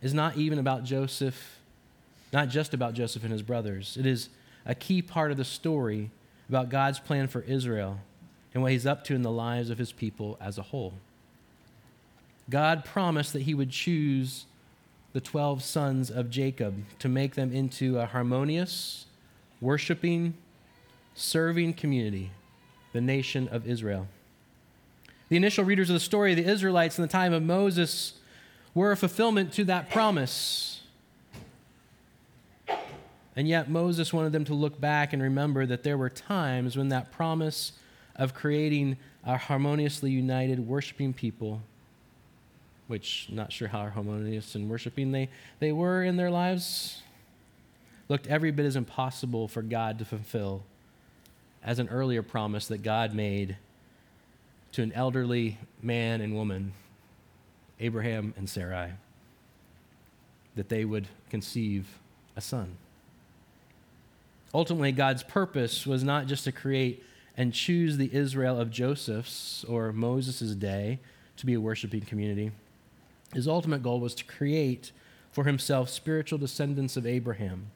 is 0.00 0.14
not 0.14 0.36
even 0.36 0.58
about 0.58 0.84
Joseph, 0.84 1.58
not 2.32 2.48
just 2.48 2.72
about 2.72 2.94
Joseph 2.94 3.22
and 3.22 3.32
his 3.32 3.42
brothers. 3.42 3.96
It 3.98 4.06
is 4.06 4.30
a 4.64 4.74
key 4.74 5.02
part 5.02 5.30
of 5.30 5.36
the 5.36 5.44
story 5.44 6.10
about 6.48 6.70
God's 6.70 7.00
plan 7.00 7.28
for 7.28 7.42
Israel 7.42 8.00
and 8.58 8.64
what 8.64 8.72
he's 8.72 8.86
up 8.86 9.04
to 9.04 9.14
in 9.14 9.22
the 9.22 9.30
lives 9.30 9.70
of 9.70 9.78
his 9.78 9.92
people 9.92 10.36
as 10.40 10.58
a 10.58 10.62
whole. 10.62 10.92
God 12.50 12.84
promised 12.84 13.32
that 13.34 13.42
he 13.42 13.54
would 13.54 13.70
choose 13.70 14.46
the 15.12 15.20
12 15.20 15.62
sons 15.62 16.10
of 16.10 16.28
Jacob 16.28 16.82
to 16.98 17.08
make 17.08 17.36
them 17.36 17.52
into 17.52 18.00
a 18.00 18.06
harmonious 18.06 19.06
worshiping, 19.60 20.34
serving 21.14 21.74
community, 21.74 22.32
the 22.92 23.00
nation 23.00 23.46
of 23.46 23.64
Israel. 23.64 24.08
The 25.28 25.36
initial 25.36 25.64
readers 25.64 25.88
of 25.88 25.94
the 25.94 26.00
story, 26.00 26.34
the 26.34 26.44
Israelites 26.44 26.98
in 26.98 27.02
the 27.02 27.08
time 27.08 27.32
of 27.32 27.44
Moses, 27.44 28.14
were 28.74 28.90
a 28.90 28.96
fulfillment 28.96 29.52
to 29.52 29.64
that 29.66 29.88
promise. 29.88 30.82
And 33.36 33.46
yet, 33.46 33.70
Moses 33.70 34.12
wanted 34.12 34.32
them 34.32 34.44
to 34.46 34.54
look 34.54 34.80
back 34.80 35.12
and 35.12 35.22
remember 35.22 35.64
that 35.64 35.84
there 35.84 35.96
were 35.96 36.10
times 36.10 36.76
when 36.76 36.88
that 36.88 37.12
promise 37.12 37.70
of 38.18 38.34
creating 38.34 38.96
a 39.24 39.36
harmoniously 39.36 40.10
united, 40.10 40.66
worshiping 40.66 41.12
people, 41.12 41.62
which 42.88 43.28
not 43.30 43.52
sure 43.52 43.68
how 43.68 43.88
harmonious 43.88 44.54
and 44.54 44.68
worshiping 44.68 45.12
they, 45.12 45.28
they 45.60 45.72
were 45.72 46.02
in 46.02 46.16
their 46.16 46.30
lives, 46.30 47.02
looked 48.08 48.26
every 48.26 48.50
bit 48.50 48.66
as 48.66 48.76
impossible 48.76 49.46
for 49.46 49.62
God 49.62 49.98
to 50.00 50.04
fulfill 50.04 50.64
as 51.62 51.78
an 51.78 51.88
earlier 51.88 52.22
promise 52.22 52.66
that 52.68 52.82
God 52.82 53.14
made 53.14 53.56
to 54.72 54.82
an 54.82 54.92
elderly 54.92 55.58
man 55.82 56.20
and 56.20 56.34
woman 56.34 56.72
Abraham 57.80 58.34
and 58.36 58.48
Sarai, 58.48 58.90
that 60.56 60.68
they 60.68 60.84
would 60.84 61.06
conceive 61.30 61.86
a 62.36 62.40
son. 62.40 62.76
Ultimately, 64.52 64.92
God's 64.92 65.22
purpose 65.22 65.86
was 65.86 66.02
not 66.02 66.26
just 66.26 66.44
to 66.44 66.52
create 66.52 67.04
and 67.38 67.54
choose 67.54 67.96
the 67.96 68.12
Israel 68.12 68.60
of 68.60 68.68
Joseph's 68.68 69.64
or 69.68 69.92
Moses' 69.92 70.56
day 70.56 70.98
to 71.36 71.46
be 71.46 71.54
a 71.54 71.60
worshiping 71.60 72.00
community. 72.00 72.50
His 73.32 73.46
ultimate 73.46 73.80
goal 73.82 74.00
was 74.00 74.14
to 74.16 74.24
create 74.24 74.90
for 75.30 75.44
himself 75.44 75.88
spiritual 75.88 76.38
descendants 76.38 76.96
of 76.96 77.06
Abraham 77.06 77.70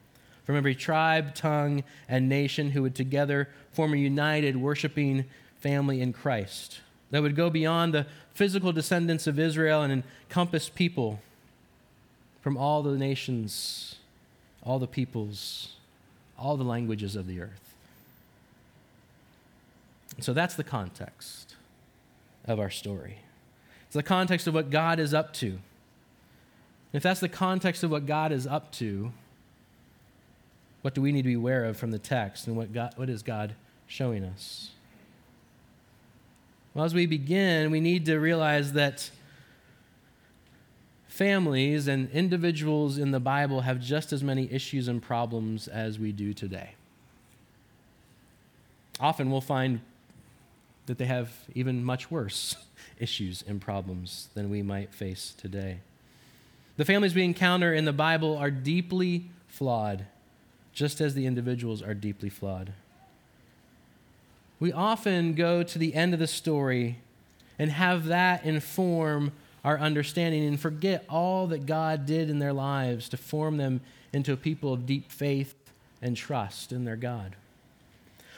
from 0.44 0.56
every 0.56 0.74
tribe, 0.74 1.36
tongue, 1.36 1.84
and 2.08 2.28
nation 2.28 2.72
who 2.72 2.82
would 2.82 2.96
together 2.96 3.48
form 3.70 3.94
a 3.94 3.98
united 3.98 4.56
worshiping 4.56 5.26
family 5.60 6.00
in 6.00 6.12
Christ 6.12 6.80
that 7.12 7.22
would 7.22 7.36
go 7.36 7.48
beyond 7.48 7.94
the 7.94 8.06
physical 8.34 8.72
descendants 8.72 9.28
of 9.28 9.38
Israel 9.38 9.82
and 9.82 10.02
encompass 10.28 10.68
people 10.68 11.20
from 12.40 12.56
all 12.56 12.82
the 12.82 12.98
nations, 12.98 13.94
all 14.64 14.80
the 14.80 14.88
peoples, 14.88 15.76
all 16.36 16.56
the 16.56 16.64
languages 16.64 17.14
of 17.14 17.28
the 17.28 17.40
earth. 17.40 17.71
So 20.20 20.32
that's 20.32 20.54
the 20.54 20.64
context 20.64 21.56
of 22.44 22.60
our 22.60 22.70
story. 22.70 23.18
It's 23.86 23.94
the 23.94 24.02
context 24.02 24.46
of 24.46 24.54
what 24.54 24.70
God 24.70 24.98
is 24.98 25.14
up 25.14 25.32
to. 25.34 25.58
If 26.92 27.02
that's 27.02 27.20
the 27.20 27.28
context 27.28 27.82
of 27.82 27.90
what 27.90 28.06
God 28.06 28.32
is 28.32 28.46
up 28.46 28.70
to, 28.72 29.12
what 30.82 30.94
do 30.94 31.00
we 31.00 31.12
need 31.12 31.22
to 31.22 31.28
be 31.28 31.34
aware 31.34 31.64
of 31.64 31.76
from 31.76 31.90
the 31.90 31.98
text 31.98 32.46
and 32.46 32.56
what, 32.56 32.72
God, 32.72 32.92
what 32.96 33.08
is 33.08 33.22
God 33.22 33.54
showing 33.86 34.24
us? 34.24 34.70
Well, 36.74 36.84
as 36.84 36.94
we 36.94 37.06
begin, 37.06 37.70
we 37.70 37.80
need 37.80 38.06
to 38.06 38.18
realize 38.18 38.72
that 38.72 39.10
families 41.06 41.88
and 41.88 42.10
individuals 42.10 42.98
in 42.98 43.10
the 43.10 43.20
Bible 43.20 43.60
have 43.60 43.78
just 43.80 44.12
as 44.12 44.22
many 44.22 44.50
issues 44.50 44.88
and 44.88 45.02
problems 45.02 45.68
as 45.68 45.98
we 45.98 46.12
do 46.12 46.32
today. 46.32 46.70
Often 48.98 49.30
we'll 49.30 49.42
find 49.42 49.80
that 50.86 50.98
they 50.98 51.04
have 51.06 51.32
even 51.54 51.84
much 51.84 52.10
worse 52.10 52.56
issues 52.98 53.44
and 53.46 53.60
problems 53.60 54.28
than 54.34 54.50
we 54.50 54.62
might 54.62 54.92
face 54.92 55.34
today. 55.36 55.78
The 56.76 56.84
families 56.84 57.14
we 57.14 57.22
encounter 57.22 57.72
in 57.74 57.84
the 57.84 57.92
Bible 57.92 58.36
are 58.36 58.50
deeply 58.50 59.30
flawed, 59.46 60.06
just 60.72 61.00
as 61.00 61.14
the 61.14 61.26
individuals 61.26 61.82
are 61.82 61.94
deeply 61.94 62.30
flawed. 62.30 62.72
We 64.58 64.72
often 64.72 65.34
go 65.34 65.62
to 65.62 65.78
the 65.78 65.94
end 65.94 66.14
of 66.14 66.20
the 66.20 66.26
story 66.26 66.98
and 67.58 67.70
have 67.70 68.06
that 68.06 68.44
inform 68.44 69.32
our 69.64 69.78
understanding 69.78 70.44
and 70.46 70.58
forget 70.58 71.04
all 71.08 71.46
that 71.48 71.66
God 71.66 72.06
did 72.06 72.30
in 72.30 72.38
their 72.38 72.52
lives 72.52 73.08
to 73.10 73.16
form 73.16 73.56
them 73.56 73.80
into 74.12 74.32
a 74.32 74.36
people 74.36 74.72
of 74.72 74.86
deep 74.86 75.10
faith 75.10 75.54
and 76.00 76.16
trust 76.16 76.72
in 76.72 76.84
their 76.84 76.96
God. 76.96 77.36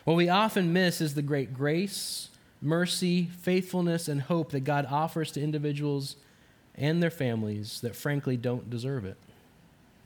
What 0.05 0.17
we 0.17 0.29
often 0.29 0.73
miss 0.73 1.01
is 1.01 1.15
the 1.15 1.23
great 1.23 1.55
grace, 1.55 2.29
mercy, 2.65 3.31
faithfulness, 3.41 4.09
and 4.09 4.23
hope 4.23 4.51
that 4.53 4.61
God 4.61 4.87
offers 4.91 5.31
to 5.33 5.43
individuals 5.43 6.17
and 6.75 7.03
their 7.03 7.11
families 7.11 7.81
that 7.83 7.95
frankly 7.95 8.37
don't 8.37 8.69
deserve 8.71 9.05
it. 9.05 9.17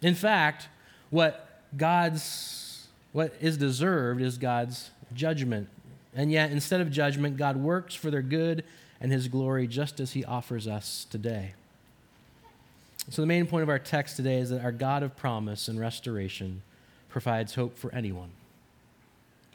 In 0.02 0.14
fact, 0.14 0.68
what 1.10 1.62
God's 1.76 2.86
what 3.12 3.34
is 3.40 3.56
deserved 3.56 4.20
is 4.20 4.36
God's 4.36 4.90
judgment. 5.14 5.68
And 6.14 6.30
yet 6.30 6.50
instead 6.50 6.80
of 6.80 6.90
judgment, 6.90 7.36
God 7.36 7.56
works 7.56 7.94
for 7.94 8.10
their 8.10 8.22
good 8.22 8.64
and 9.00 9.12
his 9.12 9.28
glory 9.28 9.66
just 9.66 10.00
as 10.00 10.12
he 10.12 10.24
offers 10.24 10.66
us 10.66 11.06
today. 11.08 11.54
So, 13.10 13.22
the 13.22 13.26
main 13.26 13.46
point 13.46 13.62
of 13.62 13.70
our 13.70 13.78
text 13.78 14.16
today 14.16 14.38
is 14.38 14.50
that 14.50 14.62
our 14.62 14.72
God 14.72 15.02
of 15.02 15.16
promise 15.16 15.68
and 15.68 15.80
restoration 15.80 16.62
provides 17.08 17.54
hope 17.54 17.78
for 17.78 17.92
anyone, 17.94 18.30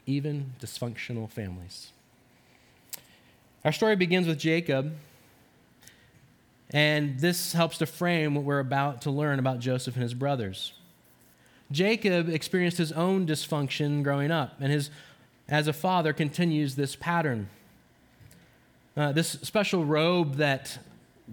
even 0.06 0.54
dysfunctional 0.60 1.30
families. 1.30 1.92
Our 3.64 3.72
story 3.72 3.96
begins 3.96 4.26
with 4.26 4.38
Jacob, 4.38 4.94
and 6.68 7.18
this 7.18 7.54
helps 7.54 7.78
to 7.78 7.86
frame 7.86 8.34
what 8.34 8.44
we're 8.44 8.58
about 8.58 9.00
to 9.02 9.10
learn 9.10 9.38
about 9.38 9.58
Joseph 9.58 9.94
and 9.94 10.02
his 10.02 10.12
brothers. 10.12 10.74
Jacob 11.72 12.28
experienced 12.28 12.76
his 12.76 12.92
own 12.92 13.26
dysfunction 13.26 14.02
growing 14.02 14.30
up, 14.30 14.60
and 14.60 14.70
his, 14.70 14.90
as 15.48 15.66
a 15.66 15.72
father 15.72 16.12
continues 16.12 16.74
this 16.74 16.94
pattern. 16.94 17.48
Uh, 18.98 19.12
this 19.12 19.30
special 19.30 19.82
robe 19.86 20.34
that 20.34 20.78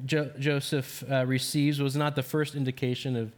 jo- 0.05 0.31
Joseph 0.39 1.03
uh, 1.11 1.25
receives 1.25 1.81
was 1.81 1.97
not 1.97 2.15
the 2.15 2.23
first 2.23 2.55
indication 2.55 3.17
of 3.17 3.33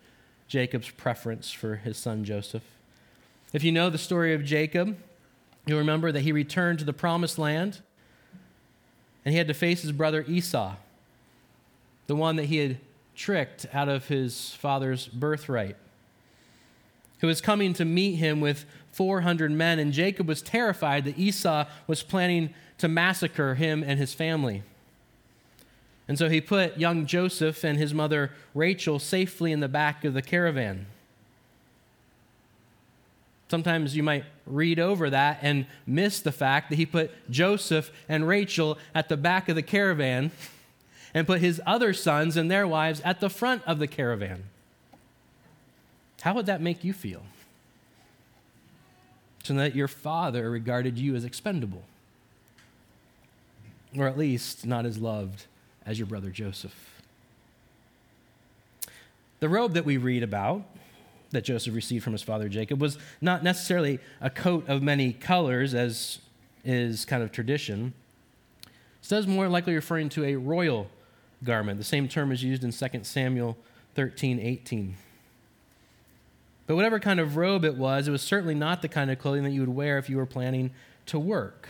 Jacob's 0.48 0.92
preference 0.92 1.52
for 1.52 1.78
his 1.78 1.98
son 1.98 2.24
Joseph. 2.24 2.64
If 3.54 3.64
you 3.64 3.72
know 3.72 3.90
the 3.90 3.98
story 3.98 4.36
of 4.36 4.46
Jacob, 4.46 4.96
you'll 5.66 5.80
remember 5.80 6.12
that 6.12 6.22
he 6.22 6.32
returned 6.32 6.78
to 6.78 6.86
the 6.86 6.94
promised 6.94 7.40
land 7.40 7.82
and 9.26 9.32
he 9.34 9.38
had 9.38 9.48
to 9.48 9.54
face 9.54 9.82
his 9.82 9.92
brother 9.92 10.26
Esau, 10.28 10.76
the 12.08 12.16
one 12.16 12.36
that 12.36 12.46
he 12.46 12.58
had 12.58 12.78
tricked 13.16 13.66
out 13.74 13.90
of 13.90 14.08
his 14.08 14.52
father's 14.56 15.08
birthright, 15.08 15.78
who 17.20 17.28
was 17.28 17.42
coming 17.42 17.74
to 17.74 17.86
meet 17.86 18.16
him 18.16 18.42
with 18.42 18.66
400 18.92 19.52
men. 19.52 19.80
And 19.80 19.94
Jacob 19.94 20.28
was 20.28 20.42
terrified 20.42 21.06
that 21.06 21.18
Esau 21.18 21.66
was 21.88 22.04
planning 22.04 22.54
to 22.78 22.88
massacre 22.88 23.56
him 23.56 23.84
and 23.86 24.00
his 24.00 24.14
family. 24.14 24.64
And 26.08 26.18
so 26.18 26.28
he 26.30 26.42
put 26.42 26.78
young 26.78 27.06
Joseph 27.06 27.64
and 27.64 27.78
his 27.78 27.94
mother 27.94 28.32
Rachel 28.54 29.00
safely 29.00 29.52
in 29.52 29.62
the 29.62 29.70
back 29.70 30.04
of 30.04 30.14
the 30.14 30.22
caravan. 30.22 30.88
Sometimes 33.48 33.96
you 33.96 34.04
might 34.04 34.26
read 34.46 34.80
over 34.80 35.10
that 35.10 35.40
and 35.42 35.66
miss 35.86 36.20
the 36.20 36.32
fact 36.32 36.70
that 36.70 36.76
he 36.76 36.86
put 36.86 37.12
Joseph 37.30 37.92
and 38.10 38.28
Rachel 38.28 38.78
at 38.94 39.10
the 39.10 39.18
back 39.18 39.50
of 39.50 39.56
the 39.56 39.62
caravan 39.62 40.32
and 41.14 41.28
put 41.28 41.42
his 41.42 41.62
other 41.66 41.94
sons 41.94 42.36
and 42.36 42.50
their 42.50 42.68
wives 42.68 43.02
at 43.02 43.20
the 43.20 43.30
front 43.30 43.64
of 43.66 43.80
the 43.80 43.88
caravan. 43.88 44.44
How 46.22 46.34
would 46.34 46.46
that 46.46 46.62
make 46.62 46.84
you 46.84 46.94
feel? 46.94 47.24
So 49.44 49.54
that 49.56 49.76
your 49.76 49.90
father 49.90 50.50
regarded 50.50 50.98
you 50.98 51.16
as 51.16 51.26
expendable 51.26 51.84
or 53.98 54.08
at 54.08 54.18
least 54.18 54.66
not 54.66 54.86
as 54.86 54.98
loved 54.98 55.46
as 55.86 56.00
your 56.00 56.06
brother 56.06 56.30
Joseph. 56.30 57.02
The 59.40 59.50
robe 59.50 59.74
that 59.74 59.86
we 59.86 59.98
read 59.98 60.24
about, 60.24 60.64
that 61.34 61.44
Joseph 61.44 61.76
received 61.76 62.04
from 62.04 62.14
his 62.14 62.24
father 62.24 62.48
Jacob, 62.48 62.80
was 62.80 62.98
not 63.20 63.44
necessarily 63.44 64.00
a 64.22 64.30
coat 64.30 64.68
of 64.70 64.82
many 64.82 65.12
colors, 65.14 65.74
as 65.74 66.20
is 66.64 67.06
kind 67.06 67.22
of 67.22 67.32
tradition. 67.32 67.94
It 69.04 69.12
is 69.12 69.28
more 69.28 69.50
likely 69.50 69.76
referring 69.76 70.10
to 70.10 70.24
a 70.24 70.36
royal 70.36 70.90
garment. 71.44 71.78
The 71.78 71.84
same 71.84 72.08
term 72.08 72.32
is 72.32 72.44
used 72.44 72.64
in 72.64 72.72
2 72.72 73.04
Samuel 73.04 73.58
13 73.96 74.40
18. 74.40 74.96
But 76.66 76.76
whatever 76.76 77.00
kind 77.00 77.20
of 77.20 77.36
robe 77.36 77.66
it 77.66 77.76
was, 77.76 78.08
it 78.08 78.12
was 78.12 78.22
certainly 78.22 78.56
not 78.56 78.82
the 78.82 78.88
kind 78.88 79.12
of 79.12 79.20
clothing 79.20 79.44
that 79.44 79.52
you 79.52 79.60
would 79.60 79.76
wear 79.76 79.98
if 79.98 80.10
you 80.10 80.16
were 80.16 80.26
planning 80.26 80.72
to 81.08 81.20
work. 81.20 81.68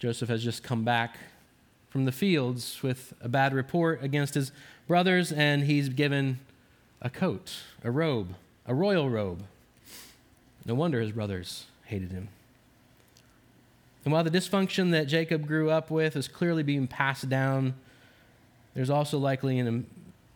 Joseph 0.00 0.30
has 0.30 0.42
just 0.42 0.62
come 0.62 0.84
back 0.84 1.18
from 1.90 2.06
the 2.06 2.12
fields 2.12 2.82
with 2.82 3.12
a 3.20 3.28
bad 3.28 3.52
report 3.52 4.02
against 4.02 4.34
his 4.34 4.52
brothers, 4.86 5.32
and 5.32 5.64
he's 5.64 5.90
given 5.90 6.38
a 7.00 7.10
coat, 7.10 7.62
a 7.84 7.90
robe, 7.90 8.34
a 8.66 8.74
royal 8.74 9.08
robe. 9.08 9.42
No 10.64 10.74
wonder 10.74 11.00
his 11.00 11.12
brothers 11.12 11.66
hated 11.84 12.10
him. 12.12 12.28
And 14.04 14.12
while 14.12 14.24
the 14.24 14.30
dysfunction 14.30 14.90
that 14.92 15.06
Jacob 15.06 15.46
grew 15.46 15.70
up 15.70 15.90
with 15.90 16.16
is 16.16 16.28
clearly 16.28 16.62
being 16.62 16.86
passed 16.86 17.28
down, 17.28 17.74
there's 18.74 18.90
also 18.90 19.18
likely 19.18 19.58
an 19.58 19.86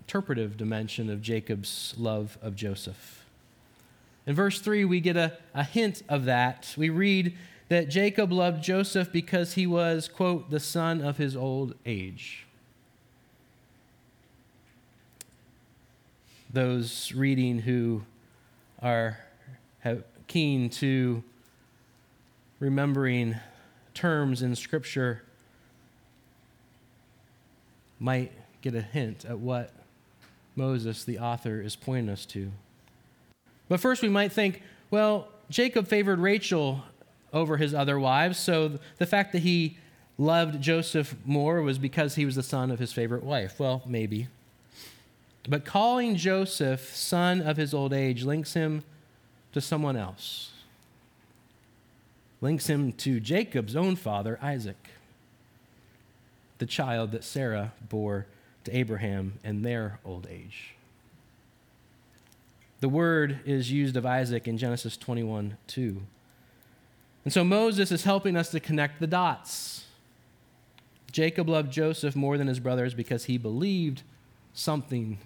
interpretive 0.00 0.56
dimension 0.56 1.08
of 1.08 1.22
Jacob's 1.22 1.94
love 1.96 2.38
of 2.42 2.56
Joseph. 2.56 3.24
In 4.26 4.34
verse 4.34 4.60
3, 4.60 4.84
we 4.84 5.00
get 5.00 5.16
a, 5.16 5.38
a 5.54 5.64
hint 5.64 6.02
of 6.08 6.26
that. 6.26 6.74
We 6.76 6.90
read 6.90 7.36
that 7.68 7.88
Jacob 7.88 8.30
loved 8.30 8.62
Joseph 8.62 9.10
because 9.10 9.54
he 9.54 9.66
was, 9.66 10.08
quote, 10.08 10.50
the 10.50 10.60
son 10.60 11.00
of 11.00 11.16
his 11.16 11.34
old 11.34 11.74
age. 11.86 12.46
Those 16.52 17.12
reading 17.12 17.58
who 17.60 18.02
are 18.80 19.18
keen 20.26 20.68
to 20.70 21.22
remembering 22.60 23.36
terms 23.94 24.42
in 24.42 24.54
Scripture 24.54 25.22
might 27.98 28.32
get 28.60 28.74
a 28.74 28.82
hint 28.82 29.24
at 29.24 29.38
what 29.38 29.72
Moses, 30.54 31.04
the 31.04 31.18
author, 31.18 31.60
is 31.60 31.74
pointing 31.76 32.10
us 32.10 32.26
to. 32.26 32.50
But 33.68 33.80
first, 33.80 34.02
we 34.02 34.08
might 34.08 34.32
think, 34.32 34.62
well, 34.90 35.28
Jacob 35.48 35.88
favored 35.88 36.18
Rachel 36.18 36.82
over 37.32 37.56
his 37.56 37.72
other 37.72 37.98
wives. 37.98 38.38
So 38.38 38.78
the 38.98 39.06
fact 39.06 39.32
that 39.32 39.38
he 39.38 39.78
loved 40.18 40.60
Joseph 40.60 41.14
more 41.24 41.62
was 41.62 41.78
because 41.78 42.16
he 42.16 42.26
was 42.26 42.34
the 42.34 42.42
son 42.42 42.70
of 42.70 42.78
his 42.78 42.92
favorite 42.92 43.22
wife. 43.22 43.58
Well, 43.58 43.82
maybe. 43.86 44.28
But 45.48 45.64
calling 45.64 46.16
Joseph 46.16 46.94
son 46.94 47.40
of 47.40 47.56
his 47.56 47.74
old 47.74 47.92
age 47.92 48.22
links 48.22 48.54
him 48.54 48.84
to 49.52 49.60
someone 49.60 49.96
else, 49.96 50.52
links 52.40 52.68
him 52.68 52.92
to 52.92 53.18
Jacob's 53.18 53.74
own 53.74 53.96
father, 53.96 54.38
Isaac, 54.40 54.88
the 56.58 56.66
child 56.66 57.10
that 57.10 57.24
Sarah 57.24 57.72
bore 57.88 58.26
to 58.64 58.76
Abraham 58.76 59.34
in 59.42 59.62
their 59.62 59.98
old 60.04 60.28
age. 60.30 60.74
The 62.80 62.88
word 62.88 63.40
is 63.44 63.70
used 63.70 63.96
of 63.96 64.06
Isaac 64.06 64.46
in 64.46 64.58
Genesis 64.58 64.96
21 64.96 65.56
2. 65.66 66.02
And 67.24 67.32
so 67.32 67.44
Moses 67.44 67.92
is 67.92 68.04
helping 68.04 68.36
us 68.36 68.50
to 68.50 68.60
connect 68.60 69.00
the 69.00 69.06
dots. 69.06 69.86
Jacob 71.12 71.48
loved 71.48 71.72
Joseph 71.72 72.16
more 72.16 72.38
than 72.38 72.48
his 72.48 72.58
brothers 72.58 72.94
because 72.94 73.26
he 73.26 73.38
believed 73.38 74.02
something 74.54 75.18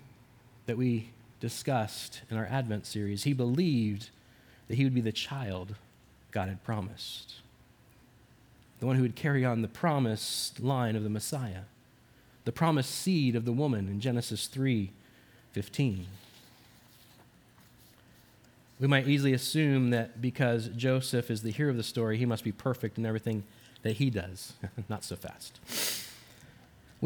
that 0.67 0.77
we 0.77 1.11
discussed 1.41 2.23
in 2.31 2.37
our 2.37 2.47
Advent 2.47 2.87
series. 2.87 3.25
He 3.25 3.33
believed 3.33 4.11
that 4.69 4.77
he 4.77 4.85
would 4.85 4.95
be 4.95 5.01
the 5.01 5.13
child 5.13 5.77
God 6.33 6.49
had 6.49 6.63
promised, 6.65 7.37
the 8.81 8.87
one 8.87 8.97
who 8.97 9.03
would 9.03 9.17
carry 9.17 9.45
on 9.45 9.63
the 9.63 9.69
promised 9.69 10.61
line 10.61 10.97
of 10.97 11.03
the 11.03 11.09
Messiah, 11.09 11.63
the 12.45 12.53
promised 12.53 12.95
seed 12.95 13.35
of 13.35 13.45
the 13.45 13.53
woman 13.53 13.89
in 13.89 14.01
Genesis 14.01 14.47
3 14.47 14.91
15. 15.53 16.07
We 18.79 18.87
might 18.87 19.09
easily 19.09 19.33
assume 19.33 19.89
that 19.91 20.21
because 20.21 20.69
Joseph 20.69 21.31
is 21.31 21.41
the 21.41 21.51
hero 21.51 21.71
of 21.71 21.79
the 21.79 21.83
story, 21.83 22.19
he 22.19 22.27
must 22.27 22.45
be 22.45 22.53
perfect 22.53 22.99
in 22.99 23.07
everything 23.07 23.43
that 23.83 23.95
he 23.95 24.11
does. 24.11 24.53
Not 24.91 25.03
so 25.03 25.17
fast. 25.17 25.59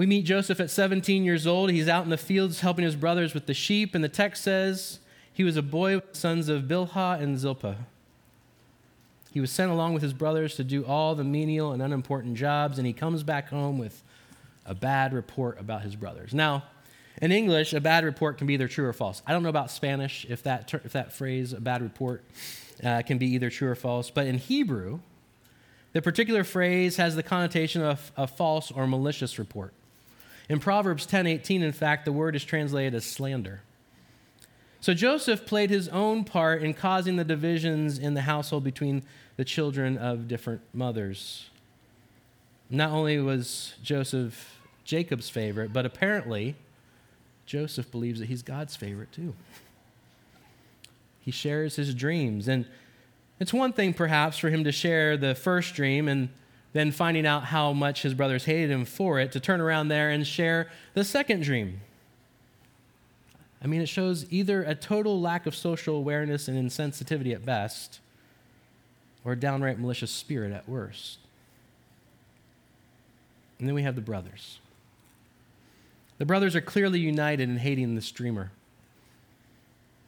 We 0.01 0.07
meet 0.07 0.25
Joseph 0.25 0.61
at 0.61 0.71
17 0.71 1.25
years 1.25 1.47
old. 1.47 1.71
He's 1.71 1.87
out 1.87 2.05
in 2.05 2.09
the 2.09 2.17
fields 2.17 2.61
helping 2.61 2.87
his 2.87 2.97
brothers 2.97 3.35
with 3.35 3.45
the 3.45 3.53
sheep, 3.53 3.95
and 3.95 4.03
the 4.03 4.09
text 4.09 4.43
says 4.43 4.99
he 5.31 5.45
was 5.45 5.59
a 5.59 5.63
boy 5.63 5.97
with 5.97 6.13
the 6.13 6.19
sons 6.19 6.49
of 6.49 6.63
Bilhah 6.63 7.21
and 7.21 7.39
Zilpah. 7.39 7.77
He 9.31 9.43
was 9.43 9.51
sent 9.51 9.71
along 9.71 9.93
with 9.93 10.03
his 10.03 10.15
brothers 10.15 10.57
to 10.57 10.65
do 10.65 10.87
all 10.87 11.15
the 11.15 11.23
menial 11.23 11.73
and 11.73 11.83
unimportant 11.83 12.39
jobs, 12.39 12.79
and 12.79 12.87
he 12.87 12.95
comes 12.95 13.23
back 13.23 13.51
home 13.51 13.77
with 13.77 14.03
a 14.65 14.75
bad 14.75 15.13
report 15.13 15.61
about 15.61 15.83
his 15.83 15.97
brothers. 15.97 16.33
Now, 16.33 16.65
in 17.21 17.31
English, 17.31 17.75
a 17.75 17.81
bad 17.83 18.03
report 18.03 18.39
can 18.39 18.47
be 18.47 18.55
either 18.55 18.69
true 18.69 18.87
or 18.87 18.95
false. 18.95 19.21
I 19.27 19.33
don't 19.33 19.43
know 19.43 19.51
about 19.51 19.71
Spanish 19.71 20.25
if 20.31 20.43
that, 20.45 20.67
ter- 20.67 20.81
if 20.83 20.93
that 20.93 21.13
phrase, 21.13 21.53
a 21.53 21.61
bad 21.61 21.83
report, 21.83 22.25
uh, 22.83 23.03
can 23.03 23.19
be 23.19 23.27
either 23.35 23.51
true 23.51 23.69
or 23.69 23.75
false, 23.75 24.09
but 24.09 24.27
in 24.27 24.39
Hebrew, 24.39 25.01
the 25.93 26.01
particular 26.01 26.43
phrase 26.43 26.97
has 26.97 27.17
the 27.17 27.23
connotation 27.23 27.83
of 27.83 28.13
a 28.17 28.27
false 28.27 28.71
or 28.71 28.87
malicious 28.87 29.39
report. 29.39 29.75
In 30.49 30.59
Proverbs 30.59 31.07
10:18, 31.07 31.63
in 31.63 31.73
fact, 31.73 32.05
the 32.05 32.13
word 32.13 32.35
is 32.35 32.45
translated 32.45 32.95
as 32.95 33.05
slander. 33.05 33.63
So 34.81 34.95
Joseph 34.95 35.45
played 35.45 35.71
his 35.71 35.89
own 35.89 36.25
part 36.25 36.63
in 36.63 36.73
causing 36.75 37.17
the 37.17 37.25
divisions 37.25 37.99
in 37.99 38.15
the 38.15 38.23
household 38.23 38.65
between 38.65 39.03
the 39.37 39.45
children 39.45 39.99
of 39.99 40.27
different 40.27 40.63
mothers. 40.73 41.51
Not 42.71 42.91
only 42.91 43.19
was 43.19 43.75
Joseph 43.83 44.61
Jacob's 44.85 45.29
favorite, 45.29 45.73
but 45.73 45.85
apparently 45.85 46.57
Joseph 47.47 47.91
believes 47.91 48.21
that 48.21 48.27
he's 48.27 48.43
God's 48.43 48.77
favorite 48.77 49.13
too. 49.13 49.35
He 51.21 51.31
shares 51.31 51.77
his 51.77 51.95
dreams. 51.95 52.49
And 52.49 52.67
it's 53.39 53.53
one 53.53 53.73
thing, 53.73 53.93
perhaps, 53.93 54.39
for 54.39 54.51
him 54.51 54.65
to 54.65 54.73
share 54.73 55.17
the 55.17 55.35
first 55.35 55.75
dream 55.75 56.09
and 56.09 56.31
then 56.73 56.93
finding 56.93 57.27
out 57.27 57.45
how 57.45 57.73
much 57.73 58.03
his 58.03 58.15
brothers 58.15 58.45
hated 58.45 58.71
him 58.71 58.85
for 58.85 59.19
it, 59.19 59.33
to 59.33 59.41
turn 59.41 59.61
around 59.61 59.89
there 59.89 60.11
and 60.11 60.27
share 60.27 60.71
the 60.95 61.05
second 61.05 61.43
dream. 61.43 61.81
I 63.63 63.67
mean, 63.67 63.81
it 63.81 63.89
shows 63.89 64.25
either 64.31 64.63
a 64.63 64.75
total 64.75 65.21
lack 65.21 65.47
of 65.47 65.55
social 65.55 65.97
awareness 65.97 66.49
and 66.49 66.57
insensitivity 66.57 67.35
at 67.35 67.45
best, 67.45 68.01
or 69.25 69.33
a 69.33 69.37
downright 69.37 69.79
malicious 69.79 70.11
spirit 70.11 70.53
at 70.53 70.69
worst. 70.69 71.19
And 73.59 73.69
then 73.69 73.75
we 73.75 73.83
have 73.83 73.97
the 73.97 74.01
brothers. 74.01 74.59
The 76.19 76.25
brothers 76.25 76.57
are 76.57 76.61
clearly 76.61 77.01
united 77.01 77.49
in 77.49 77.59
hating 77.59 77.95
the 77.95 78.01
dreamer. 78.01 78.51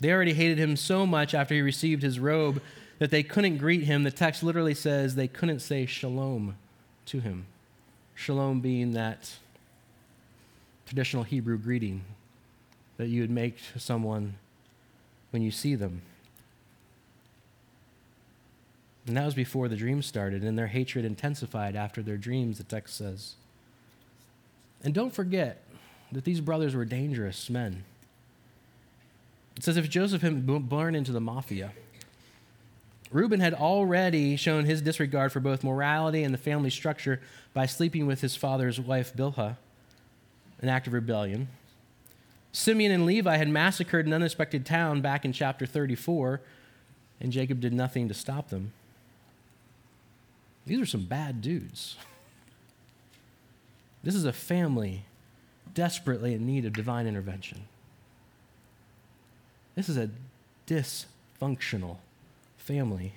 They 0.01 0.13
already 0.13 0.33
hated 0.35 0.59
him 0.59 0.77
so 0.77 1.07
much 1.07 1.35
after 1.35 1.55
he 1.55 1.61
received 1.61 2.03
his 2.03 2.19
robe 2.19 2.63
that 3.03 3.11
they 3.11 3.25
couldn't 3.25 3.57
greet 3.57 3.83
him. 3.83 4.05
The 4.05 4.13
text 4.13 4.45
literally 4.45 4.75
says 4.75 5.17
they 5.17 5.27
couldn't 5.27 5.59
say 5.59 5.87
shalom 5.87 6.55
to 7.07 7.19
him. 7.19 7.47
Shalom 8.15 8.61
being 8.61 8.93
that 8.93 9.29
traditional 10.87 11.25
Hebrew 11.25 11.59
greeting 11.59 12.05
that 12.99 13.09
you 13.09 13.23
would 13.23 13.31
make 13.31 13.57
to 13.73 13.81
someone 13.81 14.35
when 15.33 15.43
you 15.43 15.51
see 15.51 15.75
them. 15.75 16.03
And 19.09 19.17
that 19.17 19.25
was 19.25 19.35
before 19.35 19.67
the 19.67 19.75
dream 19.75 20.01
started, 20.01 20.45
and 20.45 20.57
their 20.57 20.69
hatred 20.69 21.05
intensified 21.05 21.75
after 21.75 22.03
their 22.03 22.17
dreams, 22.17 22.59
the 22.59 22.63
text 22.63 22.97
says. 22.97 23.35
And 24.85 24.95
don't 24.95 25.13
forget, 25.13 25.65
that 26.13 26.23
these 26.23 26.41
brothers 26.41 26.77
were 26.77 26.85
dangerous 26.85 27.51
men. 27.51 27.83
It 29.57 29.65
says 29.65 29.77
if 29.77 29.91
Joseph 29.91 30.23
had 30.23 30.47
been 30.47 30.61
born 30.61 30.95
into 30.95 31.11
the 31.11 31.21
mafia, 31.21 31.73
Reuben 33.13 33.41
had 33.41 33.53
already 33.53 34.37
shown 34.37 34.65
his 34.65 34.81
disregard 34.81 35.33
for 35.33 35.41
both 35.41 35.63
morality 35.63 36.25
and 36.25 36.33
the 36.33 36.39
family 36.39 36.71
structure 36.71 37.21
by 37.53 37.67
sleeping 37.67 38.07
with 38.07 38.23
his 38.23 38.37
father's 38.37 38.81
wife, 38.81 39.15
Bilhah, 39.15 39.57
an 40.61 40.69
act 40.69 40.87
of 40.87 40.95
rebellion. 40.95 41.49
Simeon 42.53 42.91
and 42.91 43.05
Levi 43.05 43.37
had 43.37 43.49
massacred 43.49 44.07
an 44.07 44.15
unexpected 44.15 44.65
town 44.65 45.03
back 45.03 45.25
in 45.25 45.33
chapter 45.33 45.67
34, 45.67 46.41
and 47.21 47.33
Jacob 47.33 47.61
did 47.61 47.73
nothing 47.73 48.09
to 48.09 48.15
stop 48.15 48.49
them. 48.49 48.73
These 50.67 50.81
are 50.81 50.87
some 50.87 51.05
bad 51.05 51.43
dudes. 51.43 51.97
This 54.03 54.15
is 54.15 54.25
a 54.25 54.33
family 54.33 55.05
desperately 55.75 56.35
in 56.35 56.47
need 56.47 56.65
of 56.65 56.73
divine 56.73 57.07
intervention. 57.07 57.65
This 59.75 59.89
is 59.89 59.97
a 59.97 60.11
dysfunctional 60.67 61.99
family. 62.63 63.15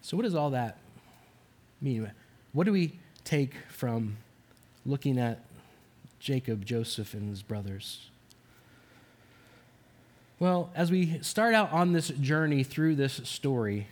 So, 0.00 0.16
what 0.16 0.22
does 0.22 0.34
all 0.34 0.50
that 0.50 0.78
mean? 1.80 2.10
What 2.52 2.64
do 2.64 2.72
we 2.72 2.98
take 3.24 3.54
from 3.68 4.16
looking 4.86 5.18
at 5.18 5.40
Jacob, 6.20 6.64
Joseph, 6.64 7.12
and 7.12 7.28
his 7.28 7.42
brothers? 7.42 8.08
Well, 10.38 10.70
as 10.74 10.90
we 10.90 11.20
start 11.22 11.54
out 11.54 11.72
on 11.72 11.92
this 11.92 12.08
journey 12.08 12.62
through 12.62 12.94
this 12.94 13.14
story, 13.24 13.88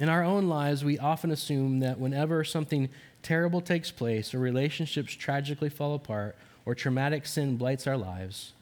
in 0.00 0.08
our 0.08 0.24
own 0.24 0.48
lives, 0.48 0.84
we 0.84 0.98
often 0.98 1.30
assume 1.30 1.78
that 1.78 2.00
whenever 2.00 2.42
something 2.42 2.88
terrible 3.22 3.60
takes 3.60 3.92
place, 3.92 4.34
or 4.34 4.40
relationships 4.40 5.14
tragically 5.14 5.68
fall 5.68 5.94
apart, 5.94 6.36
or 6.66 6.74
traumatic 6.74 7.26
sin 7.26 7.56
blights 7.56 7.86
our 7.86 7.96
lives, 7.96 8.52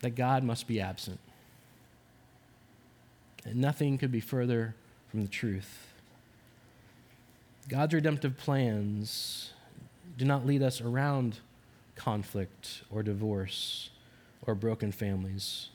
that 0.00 0.14
God 0.14 0.42
must 0.42 0.66
be 0.66 0.80
absent. 0.80 1.20
And 3.44 3.56
nothing 3.56 3.98
could 3.98 4.12
be 4.12 4.20
further 4.20 4.74
from 5.08 5.22
the 5.22 5.28
truth. 5.28 5.86
God's 7.68 7.94
redemptive 7.94 8.36
plans 8.36 9.52
do 10.18 10.24
not 10.24 10.46
lead 10.46 10.62
us 10.62 10.80
around 10.80 11.38
conflict 11.94 12.82
or 12.90 13.02
divorce 13.02 13.90
or 14.46 14.54
broken 14.54 14.90
families, 14.90 15.68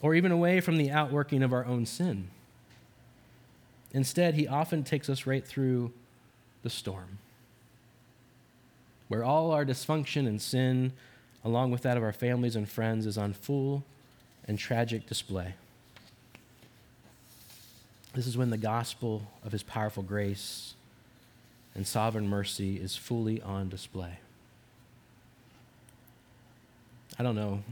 or 0.00 0.14
even 0.14 0.32
away 0.32 0.60
from 0.60 0.76
the 0.76 0.90
outworking 0.90 1.42
of 1.42 1.52
our 1.52 1.64
own 1.64 1.86
sin. 1.86 2.28
Instead, 3.92 4.34
he 4.34 4.48
often 4.48 4.82
takes 4.82 5.08
us 5.08 5.26
right 5.26 5.46
through 5.46 5.92
the 6.62 6.70
storm, 6.70 7.18
where 9.06 9.22
all 9.22 9.52
our 9.52 9.64
dysfunction 9.64 10.26
and 10.26 10.42
sin, 10.42 10.92
along 11.44 11.70
with 11.70 11.82
that 11.82 11.96
of 11.96 12.02
our 12.02 12.12
families 12.12 12.56
and 12.56 12.68
friends, 12.68 13.06
is 13.06 13.18
on 13.18 13.32
full 13.32 13.84
and 14.46 14.58
tragic 14.58 15.06
display. 15.06 15.54
This 18.14 18.26
is 18.26 18.36
when 18.36 18.50
the 18.50 18.56
gospel 18.56 19.22
of 19.44 19.52
his 19.52 19.62
powerful 19.62 20.02
grace 20.02 20.74
and 21.74 21.86
sovereign 21.86 22.28
mercy 22.28 22.76
is 22.76 22.96
fully 22.96 23.42
on 23.42 23.68
display. 23.68 24.18
I 27.18 27.22
don't 27.22 27.34
know. 27.34 27.62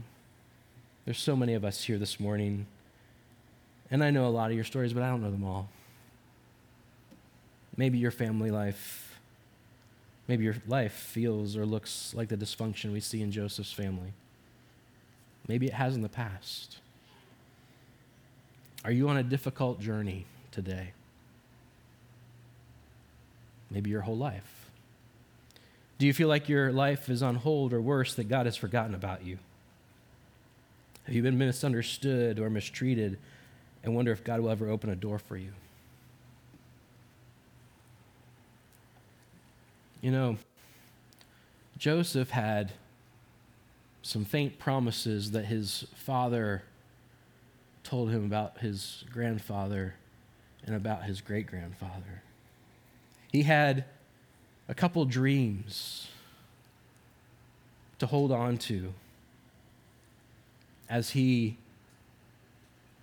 There's 1.05 1.17
so 1.17 1.35
many 1.35 1.53
of 1.53 1.65
us 1.65 1.83
here 1.83 1.97
this 1.97 2.19
morning, 2.19 2.65
and 3.91 4.03
I 4.03 4.11
know 4.11 4.27
a 4.27 4.29
lot 4.29 4.49
of 4.51 4.55
your 4.55 4.65
stories, 4.65 4.93
but 4.93 5.03
I 5.03 5.09
don't 5.09 5.21
know 5.21 5.31
them 5.31 5.43
all. 5.43 5.69
Maybe 7.75 7.97
your 7.97 8.11
family 8.11 8.51
life, 8.51 9.12
maybe 10.27 10.43
your 10.43 10.55
life 10.67 10.93
feels 10.93 11.55
or 11.57 11.65
looks 11.65 12.13
like 12.13 12.29
the 12.29 12.37
dysfunction 12.37 12.93
we 12.93 12.99
see 12.99 13.21
in 13.21 13.31
Joseph's 13.31 13.71
family. 13.71 14.13
Maybe 15.47 15.67
it 15.67 15.73
has 15.73 15.95
in 15.95 16.01
the 16.01 16.09
past. 16.09 16.77
Are 18.85 18.91
you 18.91 19.09
on 19.09 19.17
a 19.17 19.23
difficult 19.23 19.79
journey 19.79 20.25
today? 20.51 20.93
maybe 23.73 23.89
your 23.89 24.01
whole 24.01 24.15
life? 24.15 24.69
Do 25.97 26.05
you 26.05 26.13
feel 26.13 26.27
like 26.27 26.47
your 26.47 26.71
life 26.71 27.09
is 27.09 27.23
on 27.23 27.35
hold 27.35 27.73
or 27.73 27.81
worse, 27.81 28.13
that 28.15 28.29
God 28.29 28.45
has 28.45 28.55
forgotten 28.55 28.93
about 28.93 29.25
you? 29.25 29.39
Have 31.05 31.15
you 31.15 31.21
been 31.21 31.37
misunderstood 31.37 32.39
or 32.39 32.49
mistreated 32.49 33.17
and 33.83 33.95
wonder 33.95 34.11
if 34.11 34.23
God 34.23 34.39
will 34.39 34.49
ever 34.49 34.69
open 34.69 34.89
a 34.89 34.95
door 34.95 35.19
for 35.19 35.35
you? 35.35 35.51
You 40.03 40.11
know, 40.11 40.37
Joseph 41.77 42.31
had 42.31 42.73
some 44.01 44.25
faint 44.25 44.59
promises 44.59 45.31
that 45.31 45.45
his 45.45 45.87
father 45.95 46.63
told 47.85 48.09
him 48.09 48.25
about 48.25 48.57
his 48.57 49.05
grandfather 49.09 49.95
and 50.65 50.75
about 50.75 51.05
his 51.05 51.21
great 51.21 51.47
grandfather. 51.47 52.21
He 53.31 53.43
had 53.43 53.85
a 54.67 54.73
couple 54.73 55.05
dreams 55.05 56.09
to 57.99 58.05
hold 58.05 58.33
on 58.33 58.57
to 58.57 58.93
as 60.89 61.11
he 61.11 61.55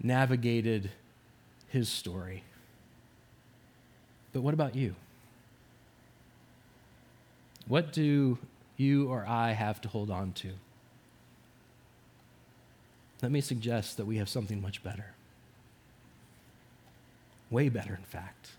navigated 0.02 0.90
his 1.68 1.88
story. 1.88 2.44
But 4.34 4.42
what 4.42 4.52
about 4.52 4.76
you? 4.76 4.96
What 7.70 7.92
do 7.92 8.36
you 8.76 9.08
or 9.08 9.24
I 9.24 9.52
have 9.52 9.80
to 9.82 9.88
hold 9.88 10.10
on 10.10 10.32
to? 10.32 10.50
Let 13.22 13.30
me 13.30 13.40
suggest 13.40 13.96
that 13.96 14.06
we 14.06 14.16
have 14.16 14.28
something 14.28 14.60
much 14.60 14.82
better. 14.82 15.14
Way 17.48 17.68
better, 17.68 17.94
in 17.94 18.02
fact. 18.02 18.50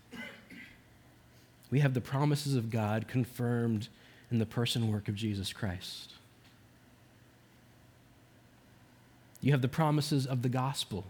We 1.70 1.80
have 1.80 1.92
the 1.92 2.00
promises 2.00 2.54
of 2.54 2.70
God 2.70 3.06
confirmed 3.06 3.88
in 4.30 4.38
the 4.38 4.46
person 4.46 4.90
work 4.90 5.08
of 5.08 5.14
Jesus 5.14 5.52
Christ. 5.52 6.14
You 9.42 9.52
have 9.52 9.60
the 9.60 9.68
promises 9.68 10.26
of 10.26 10.40
the 10.40 10.48
gospel 10.48 11.04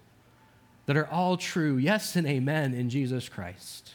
that 0.86 0.96
are 0.96 1.06
all 1.06 1.36
true, 1.36 1.76
yes 1.76 2.16
and 2.16 2.26
amen, 2.26 2.74
in 2.74 2.90
Jesus 2.90 3.28
Christ. 3.28 3.92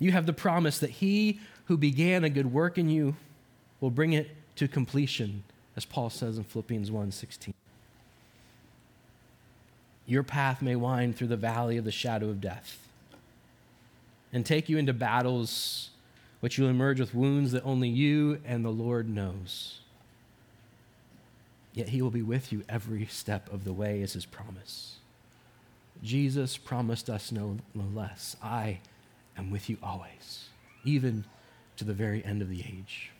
You 0.00 0.10
have 0.10 0.26
the 0.26 0.32
promise 0.32 0.80
that 0.80 0.90
he 0.90 1.38
who 1.72 1.78
began 1.78 2.22
a 2.22 2.28
good 2.28 2.52
work 2.52 2.76
in 2.76 2.90
you 2.90 3.16
will 3.80 3.90
bring 3.90 4.12
it 4.12 4.28
to 4.54 4.68
completion, 4.68 5.42
as 5.74 5.86
Paul 5.86 6.10
says 6.10 6.36
in 6.36 6.44
Philippians 6.44 6.90
1:16. 6.90 7.54
Your 10.04 10.22
path 10.22 10.60
may 10.60 10.76
wind 10.76 11.16
through 11.16 11.28
the 11.28 11.36
valley 11.38 11.78
of 11.78 11.86
the 11.86 11.90
shadow 11.90 12.28
of 12.28 12.42
death 12.42 12.76
and 14.34 14.44
take 14.44 14.68
you 14.68 14.76
into 14.76 14.92
battles 14.92 15.88
which 16.40 16.58
you'll 16.58 16.68
emerge 16.68 17.00
with 17.00 17.14
wounds 17.14 17.52
that 17.52 17.64
only 17.64 17.88
you 17.88 18.38
and 18.44 18.62
the 18.62 18.70
Lord 18.70 19.08
knows. 19.08 19.80
Yet 21.72 21.88
he 21.88 22.02
will 22.02 22.10
be 22.10 22.20
with 22.20 22.52
you 22.52 22.64
every 22.68 23.06
step 23.06 23.50
of 23.50 23.64
the 23.64 23.72
way, 23.72 24.02
as 24.02 24.12
his 24.12 24.26
promise. 24.26 24.96
Jesus 26.02 26.58
promised 26.58 27.08
us 27.08 27.32
no 27.32 27.56
less 27.74 28.36
I 28.42 28.80
am 29.38 29.50
with 29.50 29.70
you 29.70 29.78
always, 29.82 30.50
even 30.84 31.24
to 31.82 31.88
the 31.88 31.94
very 31.94 32.24
end 32.24 32.40
of 32.40 32.48
the 32.48 32.60
age. 32.60 33.10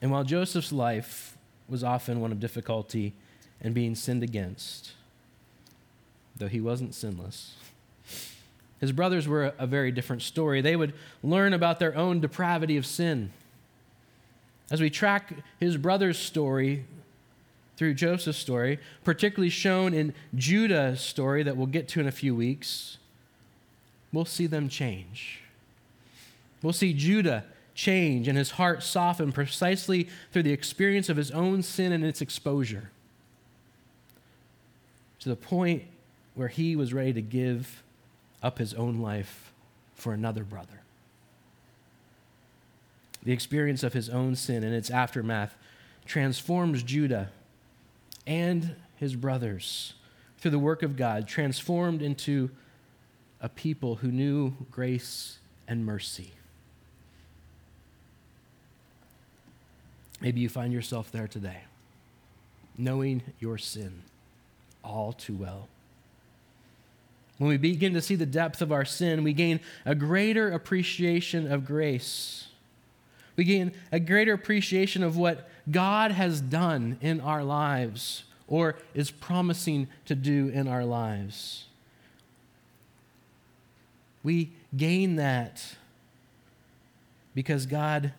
And 0.00 0.10
while 0.10 0.24
Joseph's 0.24 0.72
life 0.72 1.36
was 1.68 1.84
often 1.84 2.20
one 2.20 2.32
of 2.32 2.40
difficulty 2.40 3.12
and 3.60 3.74
being 3.74 3.94
sinned 3.94 4.22
against, 4.22 4.92
though 6.34 6.48
he 6.48 6.60
wasn't 6.60 6.94
sinless, 6.94 7.54
his 8.80 8.92
brothers 8.92 9.28
were 9.28 9.52
a 9.58 9.66
very 9.66 9.92
different 9.92 10.22
story. 10.22 10.62
They 10.62 10.74
would 10.74 10.94
learn 11.22 11.52
about 11.52 11.80
their 11.80 11.94
own 11.94 12.20
depravity 12.20 12.78
of 12.78 12.86
sin. 12.86 13.30
As 14.70 14.80
we 14.80 14.88
track 14.88 15.34
his 15.58 15.76
brother's 15.76 16.18
story 16.18 16.84
through 17.76 17.92
Joseph's 17.92 18.38
story, 18.38 18.78
particularly 19.04 19.50
shown 19.50 19.92
in 19.92 20.14
Judah's 20.34 21.02
story 21.02 21.42
that 21.42 21.58
we'll 21.58 21.66
get 21.66 21.88
to 21.88 22.00
in 22.00 22.06
a 22.06 22.12
few 22.12 22.34
weeks, 22.34 22.96
we'll 24.14 24.24
see 24.24 24.46
them 24.46 24.70
change. 24.70 25.42
We'll 26.62 26.72
see 26.72 26.92
Judah 26.92 27.44
change 27.74 28.28
and 28.28 28.36
his 28.36 28.52
heart 28.52 28.82
soften 28.82 29.32
precisely 29.32 30.08
through 30.32 30.42
the 30.42 30.52
experience 30.52 31.08
of 31.08 31.16
his 31.16 31.30
own 31.30 31.62
sin 31.62 31.92
and 31.92 32.04
its 32.04 32.20
exposure 32.20 32.90
to 35.20 35.28
the 35.28 35.36
point 35.36 35.84
where 36.34 36.48
he 36.48 36.76
was 36.76 36.92
ready 36.92 37.12
to 37.12 37.22
give 37.22 37.82
up 38.42 38.58
his 38.58 38.74
own 38.74 38.98
life 38.98 39.52
for 39.94 40.12
another 40.12 40.44
brother. 40.44 40.80
The 43.22 43.32
experience 43.32 43.82
of 43.82 43.92
his 43.92 44.08
own 44.08 44.34
sin 44.34 44.64
and 44.64 44.74
its 44.74 44.90
aftermath 44.90 45.56
transforms 46.06 46.82
Judah 46.82 47.30
and 48.26 48.74
his 48.96 49.14
brothers 49.14 49.94
through 50.38 50.50
the 50.52 50.58
work 50.58 50.82
of 50.82 50.96
God, 50.96 51.28
transformed 51.28 52.00
into 52.00 52.50
a 53.42 53.48
people 53.48 53.96
who 53.96 54.10
knew 54.10 54.54
grace 54.70 55.38
and 55.68 55.84
mercy. 55.84 56.32
Maybe 60.20 60.40
you 60.40 60.48
find 60.48 60.72
yourself 60.72 61.10
there 61.10 61.26
today, 61.26 61.62
knowing 62.76 63.22
your 63.38 63.58
sin 63.58 64.02
all 64.84 65.12
too 65.12 65.34
well. 65.34 65.68
When 67.38 67.48
we 67.48 67.56
begin 67.56 67.94
to 67.94 68.02
see 68.02 68.16
the 68.16 68.26
depth 68.26 68.60
of 68.60 68.70
our 68.70 68.84
sin, 68.84 69.24
we 69.24 69.32
gain 69.32 69.60
a 69.86 69.94
greater 69.94 70.50
appreciation 70.50 71.50
of 71.50 71.64
grace. 71.64 72.48
We 73.36 73.44
gain 73.44 73.72
a 73.90 73.98
greater 73.98 74.34
appreciation 74.34 75.02
of 75.02 75.16
what 75.16 75.48
God 75.70 76.10
has 76.10 76.42
done 76.42 76.98
in 77.00 77.18
our 77.20 77.42
lives 77.42 78.24
or 78.46 78.76
is 78.92 79.10
promising 79.10 79.88
to 80.04 80.14
do 80.14 80.48
in 80.48 80.68
our 80.68 80.84
lives. 80.84 81.64
We 84.22 84.52
gain 84.76 85.16
that 85.16 85.76
because 87.34 87.64
God 87.64 88.12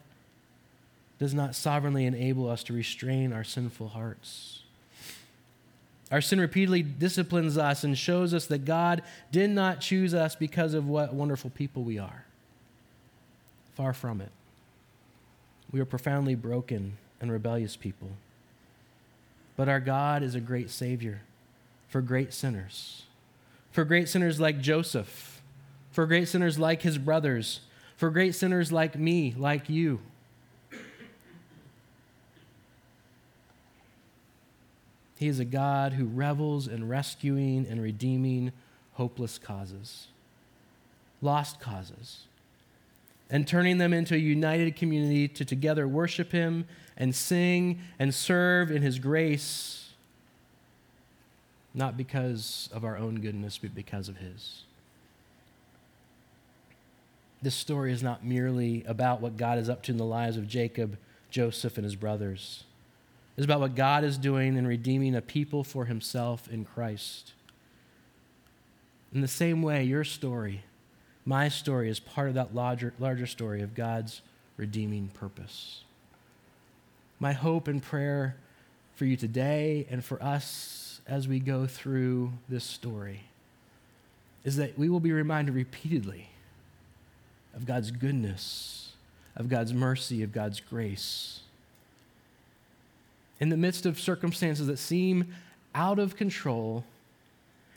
does 1.21 1.35
not 1.35 1.53
sovereignly 1.53 2.07
enable 2.07 2.49
us 2.49 2.63
to 2.63 2.73
restrain 2.73 3.31
our 3.31 3.43
sinful 3.43 3.89
hearts. 3.89 4.63
Our 6.11 6.19
sin 6.19 6.39
repeatedly 6.39 6.81
disciplines 6.81 7.59
us 7.59 7.83
and 7.83 7.95
shows 7.95 8.33
us 8.33 8.47
that 8.47 8.65
God 8.65 9.03
did 9.31 9.51
not 9.51 9.81
choose 9.81 10.15
us 10.15 10.35
because 10.35 10.73
of 10.73 10.87
what 10.87 11.13
wonderful 11.13 11.51
people 11.51 11.83
we 11.83 11.99
are. 11.99 12.25
Far 13.75 13.93
from 13.93 14.19
it. 14.19 14.31
We 15.71 15.79
are 15.79 15.85
profoundly 15.85 16.33
broken 16.33 16.97
and 17.21 17.31
rebellious 17.31 17.75
people. 17.75 18.09
But 19.55 19.69
our 19.69 19.79
God 19.79 20.23
is 20.23 20.33
a 20.33 20.41
great 20.41 20.71
Savior 20.71 21.21
for 21.87 22.01
great 22.01 22.33
sinners, 22.33 23.03
for 23.71 23.85
great 23.85 24.09
sinners 24.09 24.39
like 24.39 24.59
Joseph, 24.59 25.39
for 25.91 26.07
great 26.07 26.27
sinners 26.27 26.57
like 26.57 26.81
his 26.81 26.97
brothers, 26.97 27.59
for 27.95 28.09
great 28.09 28.33
sinners 28.33 28.71
like 28.71 28.97
me, 28.97 29.35
like 29.37 29.69
you. 29.69 29.99
He 35.21 35.27
is 35.27 35.39
a 35.39 35.45
God 35.45 35.93
who 35.93 36.05
revels 36.05 36.67
in 36.67 36.87
rescuing 36.87 37.67
and 37.69 37.79
redeeming 37.79 38.53
hopeless 38.93 39.37
causes, 39.37 40.07
lost 41.21 41.59
causes, 41.59 42.23
and 43.29 43.47
turning 43.47 43.77
them 43.77 43.93
into 43.93 44.15
a 44.15 44.17
united 44.17 44.75
community 44.75 45.27
to 45.27 45.45
together 45.45 45.87
worship 45.87 46.31
Him 46.31 46.65
and 46.97 47.13
sing 47.13 47.81
and 47.99 48.15
serve 48.15 48.71
in 48.71 48.81
His 48.81 48.97
grace, 48.97 49.91
not 51.75 51.95
because 51.95 52.67
of 52.73 52.83
our 52.83 52.97
own 52.97 53.21
goodness, 53.21 53.59
but 53.59 53.75
because 53.75 54.09
of 54.09 54.17
His. 54.17 54.63
This 57.43 57.53
story 57.53 57.93
is 57.93 58.01
not 58.01 58.25
merely 58.25 58.83
about 58.87 59.21
what 59.21 59.37
God 59.37 59.59
is 59.59 59.69
up 59.69 59.83
to 59.83 59.91
in 59.91 59.97
the 59.97 60.03
lives 60.03 60.35
of 60.35 60.47
Jacob, 60.47 60.97
Joseph, 61.29 61.77
and 61.77 61.85
his 61.85 61.95
brothers. 61.95 62.63
It's 63.41 63.45
about 63.45 63.61
what 63.61 63.73
God 63.73 64.03
is 64.03 64.19
doing 64.19 64.55
in 64.55 64.67
redeeming 64.67 65.15
a 65.15 65.21
people 65.21 65.63
for 65.63 65.85
himself 65.85 66.47
in 66.47 66.63
Christ. 66.63 67.33
In 69.11 69.21
the 69.21 69.27
same 69.27 69.63
way, 69.63 69.83
your 69.83 70.03
story, 70.03 70.63
my 71.25 71.49
story, 71.49 71.89
is 71.89 71.99
part 71.99 72.27
of 72.27 72.35
that 72.35 72.53
larger, 72.53 72.93
larger 72.99 73.25
story 73.25 73.63
of 73.63 73.73
God's 73.73 74.21
redeeming 74.57 75.07
purpose. 75.15 75.85
My 77.19 77.33
hope 77.33 77.67
and 77.67 77.81
prayer 77.81 78.35
for 78.93 79.05
you 79.05 79.17
today 79.17 79.87
and 79.89 80.05
for 80.05 80.21
us 80.21 81.01
as 81.07 81.27
we 81.27 81.39
go 81.39 81.65
through 81.65 82.33
this 82.47 82.63
story 82.63 83.21
is 84.43 84.55
that 84.57 84.77
we 84.77 84.87
will 84.87 84.99
be 84.99 85.11
reminded 85.11 85.55
repeatedly 85.55 86.29
of 87.55 87.65
God's 87.65 87.89
goodness, 87.89 88.91
of 89.35 89.49
God's 89.49 89.73
mercy, 89.73 90.21
of 90.21 90.31
God's 90.31 90.59
grace 90.59 91.39
in 93.41 93.49
the 93.49 93.57
midst 93.57 93.87
of 93.87 93.99
circumstances 93.99 94.67
that 94.67 94.77
seem 94.77 95.33
out 95.73 95.97
of 95.97 96.15
control, 96.15 96.85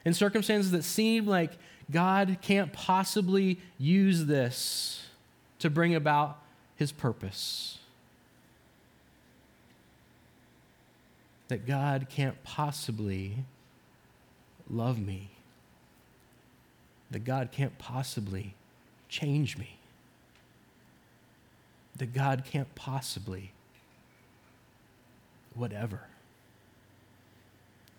in 0.05 0.13
circumstances 0.13 0.71
that 0.73 0.85
seem 0.85 1.27
like 1.27 1.53
God 1.91 2.37
can't 2.43 2.71
possibly 2.73 3.59
use 3.79 4.27
this 4.27 5.07
to 5.61 5.71
bring 5.71 5.95
about 5.95 6.39
his 6.77 6.93
purpose. 6.93 7.79
That 11.49 11.67
God 11.67 12.09
can't 12.11 12.43
possibly 12.45 13.37
love 14.69 14.99
me. 14.99 15.31
That 17.11 17.25
God 17.25 17.51
can't 17.53 17.79
possibly 17.79 18.55
change 19.09 19.57
me. 19.57 19.79
That 21.97 22.13
God 22.13 22.45
can't 22.45 22.75
possibly 22.75 23.54
whatever. 25.55 26.01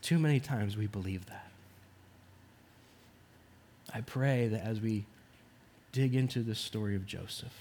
Too 0.01 0.19
many 0.19 0.39
times 0.39 0.77
we 0.77 0.87
believe 0.87 1.25
that. 1.27 1.51
I 3.93 4.01
pray 4.01 4.47
that 4.47 4.63
as 4.63 4.81
we 4.81 5.05
dig 5.91 6.15
into 6.15 6.41
the 6.41 6.55
story 6.55 6.95
of 6.95 7.05
Joseph, 7.05 7.53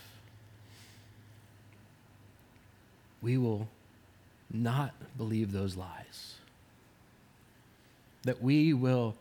we 3.23 3.39
will 3.39 3.69
not 4.53 4.93
believe 5.17 5.53
those 5.53 5.77
lies. 5.77 6.35
That 8.25 8.43
we 8.43 8.73
will 8.73 9.15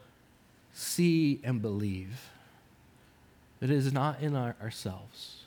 see 0.73 1.39
and 1.43 1.61
believe 1.61 2.29
that 3.59 3.69
it 3.69 3.77
is 3.77 3.93
not 3.93 4.19
in 4.19 4.35
our, 4.35 4.55
ourselves, 4.61 5.43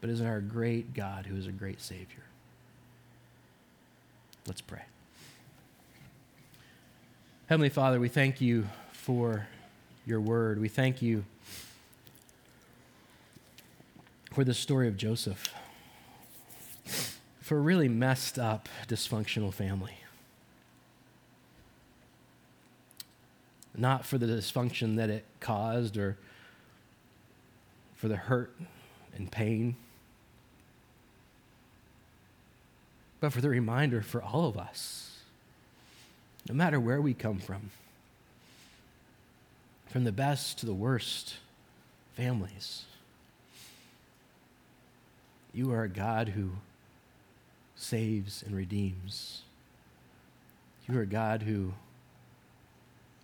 but 0.00 0.10
is 0.10 0.20
in 0.20 0.26
our 0.26 0.40
great 0.40 0.94
God 0.94 1.26
who 1.26 1.36
is 1.36 1.46
a 1.46 1.52
great 1.52 1.80
Savior. 1.80 2.22
Let's 4.50 4.62
pray. 4.62 4.82
Heavenly 7.46 7.68
Father, 7.68 8.00
we 8.00 8.08
thank 8.08 8.40
you 8.40 8.66
for 8.90 9.46
your 10.04 10.20
word. 10.20 10.60
We 10.60 10.66
thank 10.66 11.00
you 11.00 11.24
for 14.32 14.42
the 14.42 14.52
story 14.52 14.88
of 14.88 14.96
Joseph, 14.96 15.54
for 17.40 17.58
a 17.58 17.60
really 17.60 17.86
messed 17.86 18.40
up, 18.40 18.68
dysfunctional 18.88 19.54
family. 19.54 19.94
Not 23.76 24.04
for 24.04 24.18
the 24.18 24.26
dysfunction 24.26 24.96
that 24.96 25.10
it 25.10 25.26
caused 25.38 25.96
or 25.96 26.18
for 27.94 28.08
the 28.08 28.16
hurt 28.16 28.52
and 29.14 29.30
pain 29.30 29.76
but 33.20 33.32
for 33.32 33.40
the 33.40 33.48
reminder 33.48 34.00
for 34.00 34.22
all 34.22 34.46
of 34.46 34.58
us, 34.58 35.18
no 36.48 36.54
matter 36.54 36.80
where 36.80 37.00
we 37.00 37.14
come 37.14 37.38
from, 37.38 37.70
from 39.86 40.04
the 40.04 40.12
best 40.12 40.58
to 40.58 40.66
the 40.66 40.74
worst 40.74 41.36
families, 42.16 42.84
you 45.52 45.70
are 45.72 45.82
a 45.82 45.88
God 45.88 46.28
who 46.28 46.50
saves 47.76 48.42
and 48.42 48.54
redeems. 48.54 49.42
You 50.88 50.98
are 50.98 51.02
a 51.02 51.06
God 51.06 51.42
who 51.42 51.72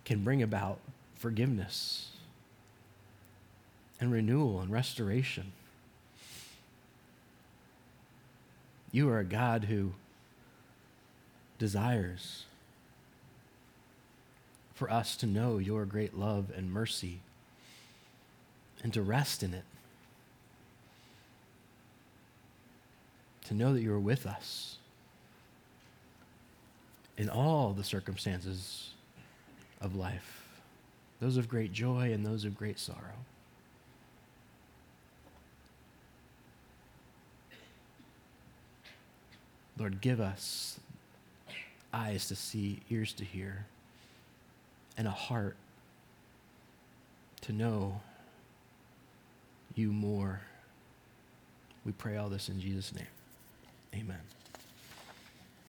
can 0.03 0.23
bring 0.23 0.41
about 0.41 0.79
forgiveness 1.15 2.11
and 3.99 4.11
renewal 4.11 4.59
and 4.61 4.71
restoration. 4.71 5.51
You 8.97 9.09
are 9.09 9.19
a 9.19 9.23
God 9.23 9.65
who 9.65 9.91
desires 11.59 12.45
for 14.73 14.89
us 14.89 15.15
to 15.17 15.27
know 15.27 15.59
your 15.59 15.85
great 15.85 16.17
love 16.17 16.51
and 16.55 16.73
mercy 16.73 17.19
and 18.81 18.91
to 18.95 19.03
rest 19.03 19.43
in 19.43 19.53
it. 19.53 19.65
To 23.45 23.53
know 23.53 23.71
that 23.75 23.83
you 23.83 23.93
are 23.93 23.99
with 23.99 24.25
us 24.25 24.77
in 27.19 27.29
all 27.29 27.73
the 27.73 27.83
circumstances 27.83 28.95
of 29.79 29.95
life, 29.95 30.41
those 31.19 31.37
of 31.37 31.47
great 31.47 31.71
joy 31.71 32.11
and 32.13 32.25
those 32.25 32.45
of 32.45 32.57
great 32.57 32.79
sorrow. 32.79 33.13
Lord, 39.77 40.01
give 40.01 40.19
us 40.19 40.79
eyes 41.93 42.27
to 42.27 42.35
see, 42.35 42.81
ears 42.89 43.13
to 43.13 43.23
hear, 43.23 43.65
and 44.97 45.07
a 45.07 45.11
heart 45.11 45.55
to 47.41 47.53
know 47.53 48.01
you 49.75 49.91
more. 49.91 50.41
We 51.85 51.91
pray 51.91 52.17
all 52.17 52.29
this 52.29 52.49
in 52.49 52.59
Jesus' 52.59 52.93
name. 52.93 53.07
Amen. 53.93 54.19